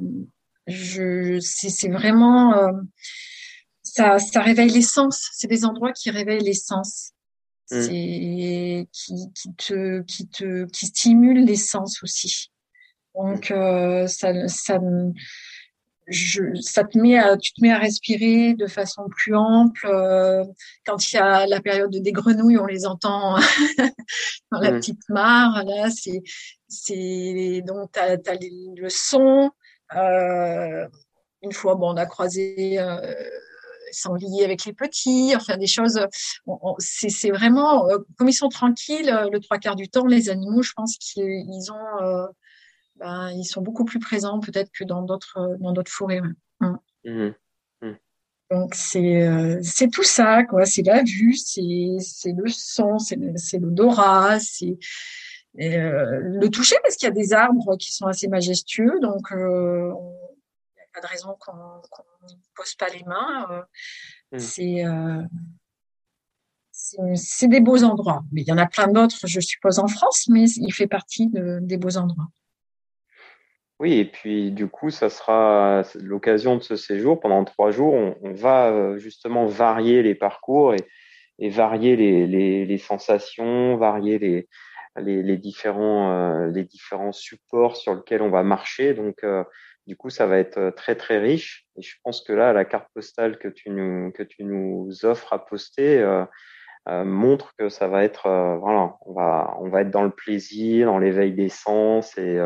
je, 0.68 1.40
c'est 1.42 1.90
vraiment 1.90 2.72
ça, 3.84 4.20
ça 4.20 4.42
réveille 4.42 4.70
l'essence. 4.70 5.30
C'est 5.34 5.48
des 5.48 5.66
endroits 5.66 5.92
qui 5.92 6.10
réveillent 6.10 6.44
l'essence. 6.44 7.12
Mmh. 7.72 7.82
C'est 7.82 8.88
qui, 8.94 9.32
qui 9.36 9.54
te 9.56 10.02
qui 10.04 10.28
te 10.30 10.66
qui 10.66 10.86
stimule 10.88 11.46
l'essence 11.46 12.02
aussi. 12.04 12.52
Donc 13.14 13.50
mmh. 13.50 14.08
ça 14.08 14.48
ça 14.48 14.80
je, 16.08 16.56
ça 16.62 16.84
te 16.84 16.98
met 16.98 17.18
à, 17.18 17.38
tu 17.38 17.54
te 17.54 17.62
mets 17.62 17.72
à 17.72 17.78
respirer 17.78 18.54
de 18.54 18.68
façon 18.68 19.04
plus 19.10 19.36
ample. 19.36 19.86
Euh, 19.86 20.44
quand 20.86 21.12
il 21.12 21.16
y 21.16 21.20
a 21.20 21.46
la 21.48 21.62
période 21.62 21.92
des 21.92 22.12
grenouilles, 22.12 22.58
on 22.58 22.66
les 22.66 22.86
entend 22.86 23.36
dans 24.52 24.60
la 24.60 24.72
mmh. 24.72 24.76
petite 24.76 25.10
mare. 25.10 25.64
Là, 25.66 25.90
c'est, 25.90 26.22
c'est 26.68 27.62
donc 27.66 27.92
t'as, 27.92 28.14
as 28.14 28.38
le 28.76 28.90
son. 28.90 29.52
Euh, 29.96 30.88
une 31.44 31.52
fois, 31.52 31.76
bon, 31.76 31.94
on 31.94 31.98
a 31.98 32.06
croisé 32.06 32.80
euh, 32.80 33.14
sanglier 33.92 34.44
avec 34.44 34.66
les 34.66 34.74
petits, 34.74 35.34
enfin 35.36 35.58
des 35.58 35.68
choses. 35.68 36.00
c'est, 36.80 37.10
c'est 37.10 37.32
vraiment 37.32 37.88
euh, 37.90 37.98
comme 38.18 38.30
ils 38.30 38.34
sont 38.34 38.50
tranquilles 38.50 39.14
le 39.32 39.40
trois 39.40 39.58
quarts 39.58 39.76
du 39.76 39.90
temps. 39.90 40.06
Les 40.06 40.30
animaux, 40.30 40.62
je 40.62 40.74
pense 40.76 40.98
qu'ils 40.98 41.72
ont 41.72 42.04
euh, 42.04 42.28
ben, 43.00 43.32
ils 43.32 43.46
sont 43.46 43.62
beaucoup 43.62 43.86
plus 43.86 44.00
présents 44.00 44.40
peut-être 44.40 44.72
que 44.72 44.84
dans 44.84 45.02
d'autres 45.02 45.58
dans 45.60 45.72
d'autres 45.72 45.92
forêts. 45.92 46.22
Mm. 46.60 46.76
Mmh. 47.06 47.34
Mmh. 47.82 47.94
Donc 48.52 48.76
c'est 48.76 49.28
euh, 49.28 49.60
c'est 49.62 49.90
tout 49.90 50.04
ça 50.04 50.44
quoi. 50.44 50.66
C'est 50.66 50.84
la 50.84 51.04
vue, 51.04 51.36
c'est 51.36 51.98
c'est 52.00 52.34
le 52.34 52.48
son, 52.48 53.00
c'est 53.00 53.18
c'est 53.38 53.60
l'odorat, 53.60 54.40
c'est 54.40 54.78
et, 55.60 55.78
le 55.78 56.48
toucher 56.50 56.76
parce 56.84 56.96
qu'il 56.96 57.08
y 57.08 57.12
a 57.12 57.16
des 57.16 57.34
arbres 57.34 57.78
qui 57.78 57.92
sont 57.94 58.06
assez 58.06 58.28
majestueux, 58.28 59.00
donc 59.02 59.28
il 59.32 59.38
n'y 59.38 60.82
a 60.82 60.90
pas 60.94 61.02
de 61.02 61.08
raison 61.08 61.36
qu'on 61.40 61.56
ne 61.56 62.34
pose 62.56 62.76
pas 62.76 62.90
les 62.90 63.04
mains. 63.04 63.66
Mmh. 64.32 64.40
C'est 64.40 64.84
c'est 67.16 67.48
des 67.48 67.60
beaux 67.60 67.84
endroits. 67.84 68.24
Mais 68.32 68.42
il 68.42 68.48
y 68.48 68.52
en 68.52 68.58
a 68.58 68.68
plein 68.68 68.88
d'autres, 68.88 69.26
je 69.26 69.40
suppose, 69.40 69.80
en 69.80 69.88
France, 69.88 70.28
mais 70.30 70.50
il 70.50 70.72
fait 70.72 70.88
partie 70.88 71.30
des 71.34 71.78
beaux 71.78 71.98
endroits. 71.98 72.28
Oui, 73.80 74.00
et 74.00 74.06
puis 74.06 74.52
du 74.52 74.68
coup, 74.68 74.90
ça 74.90 75.10
sera 75.10 75.84
l'occasion 75.96 76.56
de 76.58 76.64
ce 76.64 76.76
séjour. 76.76 77.20
Pendant 77.20 77.44
trois 77.46 77.70
jours, 77.70 77.94
on, 77.94 78.34
va 78.34 78.72
euh, 78.72 78.98
justement 78.98 79.46
varier 79.46 80.02
les 80.02 80.16
parcours 80.16 80.74
et, 80.74 81.50
varier 81.50 81.96
les, 81.96 82.78
sensations, 82.80 83.78
varier 83.78 84.18
les, 84.98 85.38
différents, 85.38 86.12
euh, 86.12 86.48
les 86.48 86.64
différents 86.64 87.12
supports 87.12 87.76
sur 87.76 87.94
lesquels 87.94 88.24
on 88.24 88.32
va 88.32 88.42
marcher. 88.42 88.96
Donc, 88.96 89.24
euh, 89.24 89.44
du 89.86 89.96
coup, 89.96 90.10
ça 90.10 90.26
va 90.26 90.40
être 90.40 90.72
très 90.72 90.96
très 90.96 91.20
riche. 91.20 91.68
Et 91.78 91.84
je 91.84 91.96
pense 92.04 92.24
que 92.24 92.34
là, 92.34 92.54
la 92.54 92.66
carte 92.66 92.88
postale 92.96 93.38
que 93.38 93.48
tu 93.48 93.70
nous 93.70 94.12
que 94.12 94.24
tu 94.24 94.44
nous 94.44 95.06
offres 95.06 95.34
à 95.34 95.46
poster 95.46 96.04
montre 96.88 97.54
que 97.58 97.70
ça 97.70 97.88
va 97.88 98.04
être 98.04 98.28
voilà, 98.60 98.96
on 99.06 99.14
va 99.14 99.56
on 99.60 99.70
va 99.70 99.82
être 99.82 99.92
dans 99.92 100.04
le 100.04 100.10
plaisir, 100.10 100.88
dans 100.88 100.98
l'éveil 100.98 101.34
des 101.34 101.50
sens 101.50 102.18
et 102.18 102.40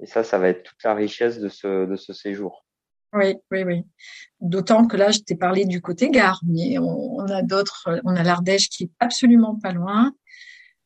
et 0.00 0.06
ça, 0.06 0.24
ça 0.24 0.38
va 0.38 0.48
être 0.48 0.62
toute 0.62 0.82
la 0.82 0.94
richesse 0.94 1.38
de 1.38 1.48
ce, 1.48 1.86
de 1.86 1.96
ce 1.96 2.12
séjour. 2.12 2.64
Oui, 3.12 3.36
oui, 3.52 3.62
oui. 3.62 3.86
D'autant 4.40 4.86
que 4.86 4.96
là, 4.96 5.12
je 5.12 5.20
t'ai 5.20 5.36
parlé 5.36 5.66
du 5.66 5.80
côté 5.80 6.10
gare, 6.10 6.40
mais 6.46 6.78
on, 6.78 7.20
a 7.28 7.42
d'autres, 7.42 8.00
on 8.04 8.16
a 8.16 8.24
l'Ardèche 8.24 8.68
qui 8.68 8.84
est 8.84 8.90
absolument 8.98 9.56
pas 9.60 9.72
loin. 9.72 10.12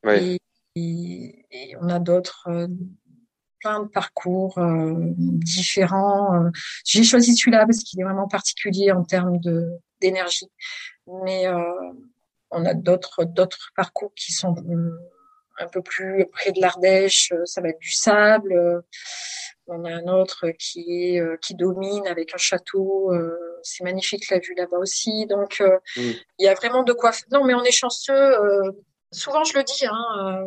Oui. 0.05 0.39
Et, 0.77 1.45
on 1.81 1.89
a 1.89 1.99
d'autres, 1.99 2.47
euh, 2.49 2.69
plein 3.61 3.83
de 3.83 3.89
parcours 3.89 4.59
euh, 4.59 4.95
différents. 5.17 6.35
Euh. 6.35 6.51
J'ai 6.85 7.03
choisi 7.03 7.35
celui-là 7.35 7.65
parce 7.67 7.79
qu'il 7.79 7.99
est 8.01 8.05
vraiment 8.05 8.29
particulier 8.29 8.93
en 8.93 9.05
termes 9.05 9.39
de 9.39 9.67
d'énergie. 10.01 10.47
Mais 11.25 11.47
on 12.53 12.65
a 12.65 12.75
d'autres 12.75 13.25
d'autres 13.25 13.73
parcours 13.75 14.13
qui 14.15 14.31
sont 14.33 14.55
un 15.59 15.69
peu 15.69 15.83
plus 15.83 16.27
près 16.33 16.53
de 16.53 16.61
l'Ardèche, 16.61 17.33
euh, 17.33 17.45
ça 17.45 17.61
va 17.61 17.69
être 17.69 17.79
du 17.81 17.93
sable. 17.93 18.53
Euh, 18.53 18.81
on 19.67 19.85
a 19.85 19.91
un 19.91 20.07
autre 20.07 20.49
qui 20.59 20.87
est 20.89 21.21
euh, 21.21 21.37
qui 21.43 21.55
domine 21.55 22.07
avec 22.07 22.35
un 22.35 22.39
château. 22.39 23.13
c'est 23.63 23.85
magnifique 23.85 24.31
la 24.31 24.39
vue 24.39 24.55
là-bas 24.57 24.79
aussi. 24.79 25.27
Donc 25.27 25.61
mm. 25.61 26.01
il 26.39 26.45
y 26.45 26.49
a 26.49 26.55
vraiment 26.55 26.85
de 26.85 26.93
quoi. 26.93 27.11
Non, 27.33 27.45
mais 27.45 27.55
on 27.55 27.63
est 27.63 27.73
chanceux. 27.73 28.33
souvent 29.13 29.45
je 29.45 29.59
le 29.59 29.65
dis 29.65 29.85
hein, 29.87 30.45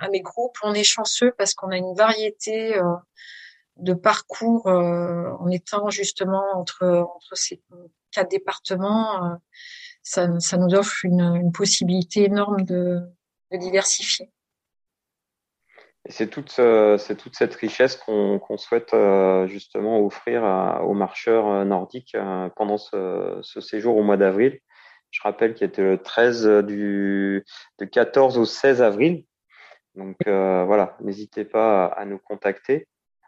à 0.00 0.08
mes 0.10 0.20
groupes, 0.20 0.58
on 0.62 0.74
est 0.74 0.84
chanceux 0.84 1.32
parce 1.38 1.54
qu'on 1.54 1.70
a 1.70 1.78
une 1.78 1.94
variété 1.94 2.78
de 3.76 3.94
parcours 3.94 4.66
en 4.66 5.48
étant 5.50 5.88
justement 5.88 6.44
entre 6.54 6.84
entre 6.84 7.36
ces 7.36 7.62
quatre 8.12 8.30
départements. 8.30 9.38
Ça, 10.02 10.28
ça, 10.40 10.56
nous 10.56 10.74
offre 10.74 11.04
une, 11.04 11.20
une 11.20 11.52
possibilité 11.52 12.24
énorme 12.24 12.62
de, 12.62 13.00
de 13.50 13.58
diversifier. 13.58 14.30
C'est 16.10 16.28
toute, 16.30 16.58
euh, 16.58 16.96
c'est 16.96 17.16
toute 17.16 17.36
cette 17.36 17.54
richesse 17.54 17.96
qu'on 17.96 18.56
souhaite 18.56 18.94
euh, 18.94 19.46
justement 19.46 20.00
offrir 20.00 20.42
aux 20.82 20.94
marcheurs 20.94 21.46
euh, 21.48 21.64
nordiques 21.64 22.16
pendant 22.56 22.78
ce, 22.78 23.38
ce, 23.42 23.60
séjour 23.60 23.96
au 23.96 24.02
mois 24.02 24.16
d'avril. 24.16 24.58
Je 25.10 25.20
rappelle 25.22 25.54
qu'il 25.54 25.66
était 25.66 25.82
le 25.82 25.98
13 25.98 26.64
du, 26.64 27.44
de 27.78 27.84
14 27.84 28.38
au 28.38 28.46
16 28.46 28.80
avril. 28.80 29.24
Donc 29.94 30.16
voilà, 30.26 30.96
n'hésitez 31.00 31.44
pas 31.44 31.86
à, 31.86 32.04
nous 32.04 32.18
contacter. 32.18 32.86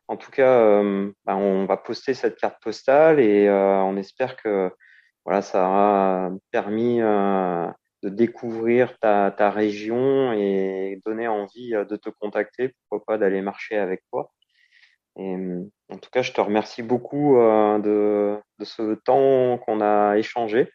En 0.09 0.16
tout 0.16 0.31
cas, 0.31 0.83
bah, 1.25 1.37
on 1.37 1.64
va 1.66 1.77
poster 1.77 2.14
cette 2.14 2.37
carte 2.37 2.62
postale 2.62 3.19
et 3.21 3.51
on 3.51 3.97
espère 3.97 4.37
que 4.37 4.71
voilà, 5.25 5.43
ça 5.43 5.66
a 5.66 6.31
permis 6.51 7.01
de 8.03 8.09
découvrir 8.09 8.99
ta, 8.99 9.31
ta, 9.31 9.51
région 9.51 10.33
et 10.33 11.01
donner 11.05 11.29
envie 11.29 11.75
euh, 11.75 11.85
de 11.85 11.97
te 11.97 12.09
contacter, 12.09 12.75
pourquoi 12.89 13.05
pas 13.05 13.19
d'aller 13.19 13.43
marcher 13.43 13.77
avec 13.77 14.03
toi. 14.11 14.33
Et, 15.19 15.35
en 15.91 15.99
tout 15.99 16.11
cas, 16.11 16.23
je 16.23 16.33
te 16.33 16.41
remercie 16.41 16.83
beaucoup 16.83 17.39
euh, 17.39 17.79
de, 17.79 18.39
de 18.59 18.65
ce 18.65 18.95
temps 18.95 19.59
qu'on 19.59 19.81
a 19.81 20.17
échangé. 20.17 20.71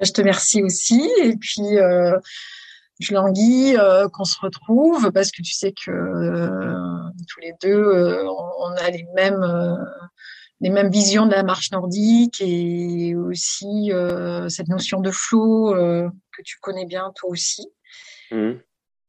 Je 0.00 0.12
te 0.12 0.20
remercie 0.20 0.62
aussi. 0.62 1.10
Et 1.22 1.36
puis, 1.36 1.78
euh, 1.78 2.18
je 3.00 3.14
languis 3.14 3.76
euh, 3.76 4.08
qu'on 4.08 4.24
se 4.24 4.38
retrouve 4.40 5.12
parce 5.12 5.30
que 5.30 5.42
tu 5.42 5.52
sais 5.52 5.72
que 5.72 5.90
euh, 5.90 6.48
tous 7.28 7.40
les 7.40 7.54
deux, 7.62 8.24
on 8.58 8.72
a 8.76 8.90
les 8.90 9.06
mêmes 9.14 9.44
les 10.60 10.70
mêmes 10.70 10.90
visions 10.90 11.26
de 11.26 11.32
la 11.32 11.42
marche 11.42 11.70
nordique 11.72 12.40
et 12.40 13.14
aussi 13.16 13.92
euh, 13.92 14.48
cette 14.48 14.68
notion 14.68 15.00
de 15.00 15.10
flow 15.10 15.74
euh, 15.74 16.08
que 16.36 16.42
tu 16.42 16.58
connais 16.60 16.84
bien 16.84 17.12
toi 17.16 17.30
aussi. 17.30 17.66
Mmh. 18.30 18.52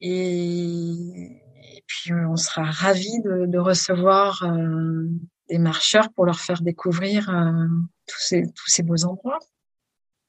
Et, 0.02 1.42
puis 1.88 2.14
on 2.14 2.38
sera 2.38 2.64
ravis 2.64 3.22
de, 3.24 3.46
de 3.46 3.58
recevoir 3.58 4.44
euh, 4.44 5.08
des 5.50 5.58
marcheurs 5.58 6.10
pour 6.14 6.26
leur 6.26 6.40
faire 6.40 6.62
découvrir 6.62 7.26
tous 8.08 8.20
ces 8.20 8.44
tous 8.44 8.68
ces 8.68 8.84
beaux 8.84 9.04
endroits. 9.04 9.40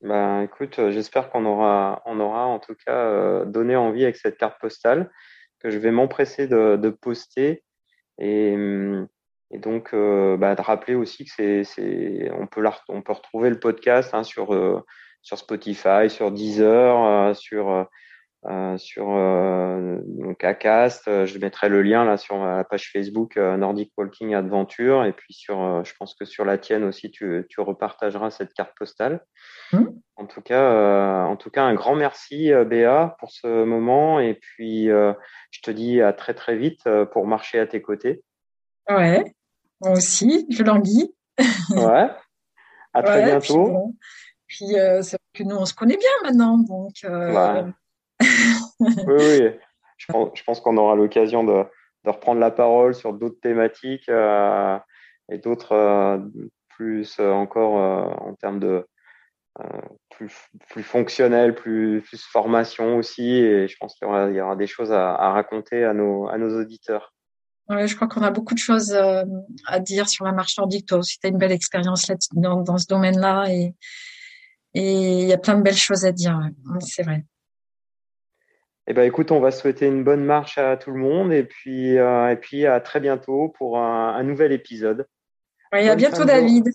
Ben 0.00 0.42
écoute, 0.42 0.74
j'espère 0.90 1.30
qu'on 1.30 1.46
aura 1.46 2.02
on 2.04 2.18
aura 2.18 2.46
en 2.46 2.58
tout 2.58 2.74
cas 2.84 3.44
donné 3.44 3.76
envie 3.76 4.02
avec 4.02 4.16
cette 4.16 4.36
carte 4.36 4.60
postale 4.60 5.10
que 5.60 5.70
je 5.70 5.78
vais 5.78 5.92
m'empresser 5.92 6.48
de, 6.48 6.76
de 6.76 6.90
poster 6.90 7.62
et 8.18 8.54
hum, 8.54 9.06
et 9.52 9.58
donc, 9.58 9.90
euh, 9.92 10.36
bah, 10.38 10.54
de 10.54 10.62
rappeler 10.62 10.94
aussi 10.94 11.24
que 11.24 11.30
c'est, 11.30 11.64
c'est, 11.64 12.30
on 12.32 12.46
peut 12.46 12.64
on 12.88 13.02
peut 13.02 13.12
retrouver 13.12 13.50
le 13.50 13.60
podcast 13.60 14.14
hein, 14.14 14.22
sur 14.22 14.54
euh, 14.54 14.80
sur 15.20 15.38
Spotify, 15.38 16.08
sur 16.08 16.32
Deezer, 16.32 17.04
euh, 17.04 17.34
sur 17.34 17.86
sur 18.76 19.06
donc 20.04 20.42
Acast. 20.42 21.04
Je 21.26 21.38
mettrai 21.38 21.68
le 21.68 21.80
lien 21.80 22.04
là 22.04 22.16
sur 22.16 22.44
la 22.44 22.64
page 22.64 22.90
Facebook 22.90 23.36
Nordic 23.36 23.92
Walking 23.96 24.34
Adventure 24.34 25.04
et 25.04 25.12
puis 25.12 25.32
sur, 25.32 25.84
je 25.84 25.92
pense 25.96 26.16
que 26.16 26.24
sur 26.24 26.44
la 26.44 26.58
tienne 26.58 26.82
aussi, 26.82 27.12
tu, 27.12 27.46
tu 27.48 27.60
repartageras 27.60 28.30
cette 28.30 28.52
carte 28.52 28.72
postale. 28.76 29.20
Mmh. 29.72 29.84
En 30.16 30.26
tout 30.26 30.40
cas, 30.40 31.24
en 31.24 31.36
tout 31.36 31.50
cas, 31.50 31.62
un 31.62 31.74
grand 31.74 31.94
merci 31.94 32.50
Béa 32.66 33.14
pour 33.20 33.30
ce 33.30 33.62
moment 33.62 34.18
et 34.18 34.34
puis 34.34 34.86
je 34.86 35.60
te 35.62 35.70
dis 35.70 36.02
à 36.02 36.12
très 36.12 36.34
très 36.34 36.56
vite 36.56 36.82
pour 37.12 37.28
marcher 37.28 37.60
à 37.60 37.68
tes 37.68 37.80
côtés. 37.80 38.24
Ouais. 38.88 39.22
Moi 39.82 39.92
aussi, 39.92 40.46
je 40.50 40.62
languis. 40.62 41.14
Ouais. 41.70 42.08
À 42.94 43.02
très 43.02 43.24
bientôt. 43.24 43.94
Puis, 44.46 44.78
euh, 44.78 45.02
c'est 45.02 45.18
que 45.32 45.42
nous, 45.42 45.56
on 45.56 45.64
se 45.64 45.74
connaît 45.74 45.96
bien 45.96 46.10
maintenant. 46.22 46.58
Donc, 46.58 46.92
euh, 47.04 47.64
oui, 48.80 48.94
oui. 49.08 49.50
Je 49.96 50.12
pense, 50.12 50.30
je 50.34 50.42
pense 50.44 50.60
qu'on 50.60 50.76
aura 50.76 50.94
l'occasion 50.94 51.42
de, 51.42 51.64
de, 52.04 52.10
reprendre 52.10 52.40
la 52.40 52.50
parole 52.50 52.94
sur 52.94 53.12
d'autres 53.12 53.40
thématiques 53.40 54.08
euh, 54.08 54.78
et 55.30 55.38
d'autres 55.38 56.22
plus 56.68 57.18
encore 57.20 57.74
en 58.20 58.34
termes 58.34 58.58
de 58.58 58.86
plus, 60.10 60.32
plus 60.68 60.82
fonctionnel, 60.82 61.54
plus, 61.54 62.02
plus 62.02 62.22
formation 62.24 62.96
aussi. 62.96 63.36
Et 63.36 63.68
je 63.68 63.76
pense 63.78 63.94
qu'il 63.94 64.06
y 64.06 64.10
aura, 64.10 64.28
il 64.28 64.36
y 64.36 64.40
aura 64.40 64.56
des 64.56 64.66
choses 64.66 64.92
à, 64.92 65.14
à 65.14 65.30
raconter 65.30 65.84
à 65.84 65.94
nos, 65.94 66.28
à 66.28 66.36
nos 66.36 66.60
auditeurs. 66.60 67.14
Ouais, 67.68 67.86
je 67.86 67.94
crois 67.94 68.08
qu'on 68.08 68.22
a 68.22 68.30
beaucoup 68.30 68.54
de 68.54 68.58
choses 68.58 68.92
euh, 68.92 69.24
à 69.66 69.78
dire 69.78 70.08
sur 70.08 70.24
la 70.24 70.32
marche 70.32 70.58
nordique. 70.58 70.86
Toi 70.86 70.98
aussi, 70.98 71.18
tu 71.18 71.26
as 71.26 71.30
une 71.30 71.38
belle 71.38 71.52
expérience 71.52 72.08
là, 72.08 72.16
dans, 72.32 72.60
dans 72.60 72.76
ce 72.76 72.86
domaine-là 72.86 73.46
et 73.48 73.74
il 74.74 75.28
y 75.28 75.32
a 75.32 75.38
plein 75.38 75.56
de 75.56 75.62
belles 75.62 75.76
choses 75.76 76.04
à 76.04 76.12
dire. 76.12 76.38
C'est 76.80 77.02
vrai. 77.02 77.24
Eh 78.88 78.94
ben, 78.94 79.02
écoute, 79.02 79.30
on 79.30 79.38
va 79.38 79.52
souhaiter 79.52 79.86
une 79.86 80.02
bonne 80.02 80.24
marche 80.24 80.58
à 80.58 80.76
tout 80.76 80.90
le 80.90 80.98
monde 80.98 81.32
et 81.32 81.44
puis, 81.44 81.98
euh, 81.98 82.30
et 82.30 82.36
puis 82.36 82.66
à 82.66 82.80
très 82.80 82.98
bientôt 82.98 83.50
pour 83.56 83.78
un, 83.78 84.14
un 84.14 84.22
nouvel 84.24 84.50
épisode. 84.50 85.06
Oui, 85.72 85.88
à 85.88 85.94
bientôt, 85.94 86.24
David. 86.24 86.68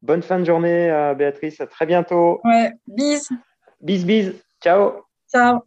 Bonne 0.00 0.22
fin 0.22 0.38
de 0.38 0.44
journée, 0.44 1.12
Béatrice. 1.18 1.60
À 1.60 1.66
très 1.66 1.84
bientôt. 1.84 2.40
Ouais, 2.44 2.72
bis. 2.86 3.28
Bis, 3.80 4.04
bis. 4.04 4.32
Ciao. 4.62 5.02
Ciao. 5.30 5.64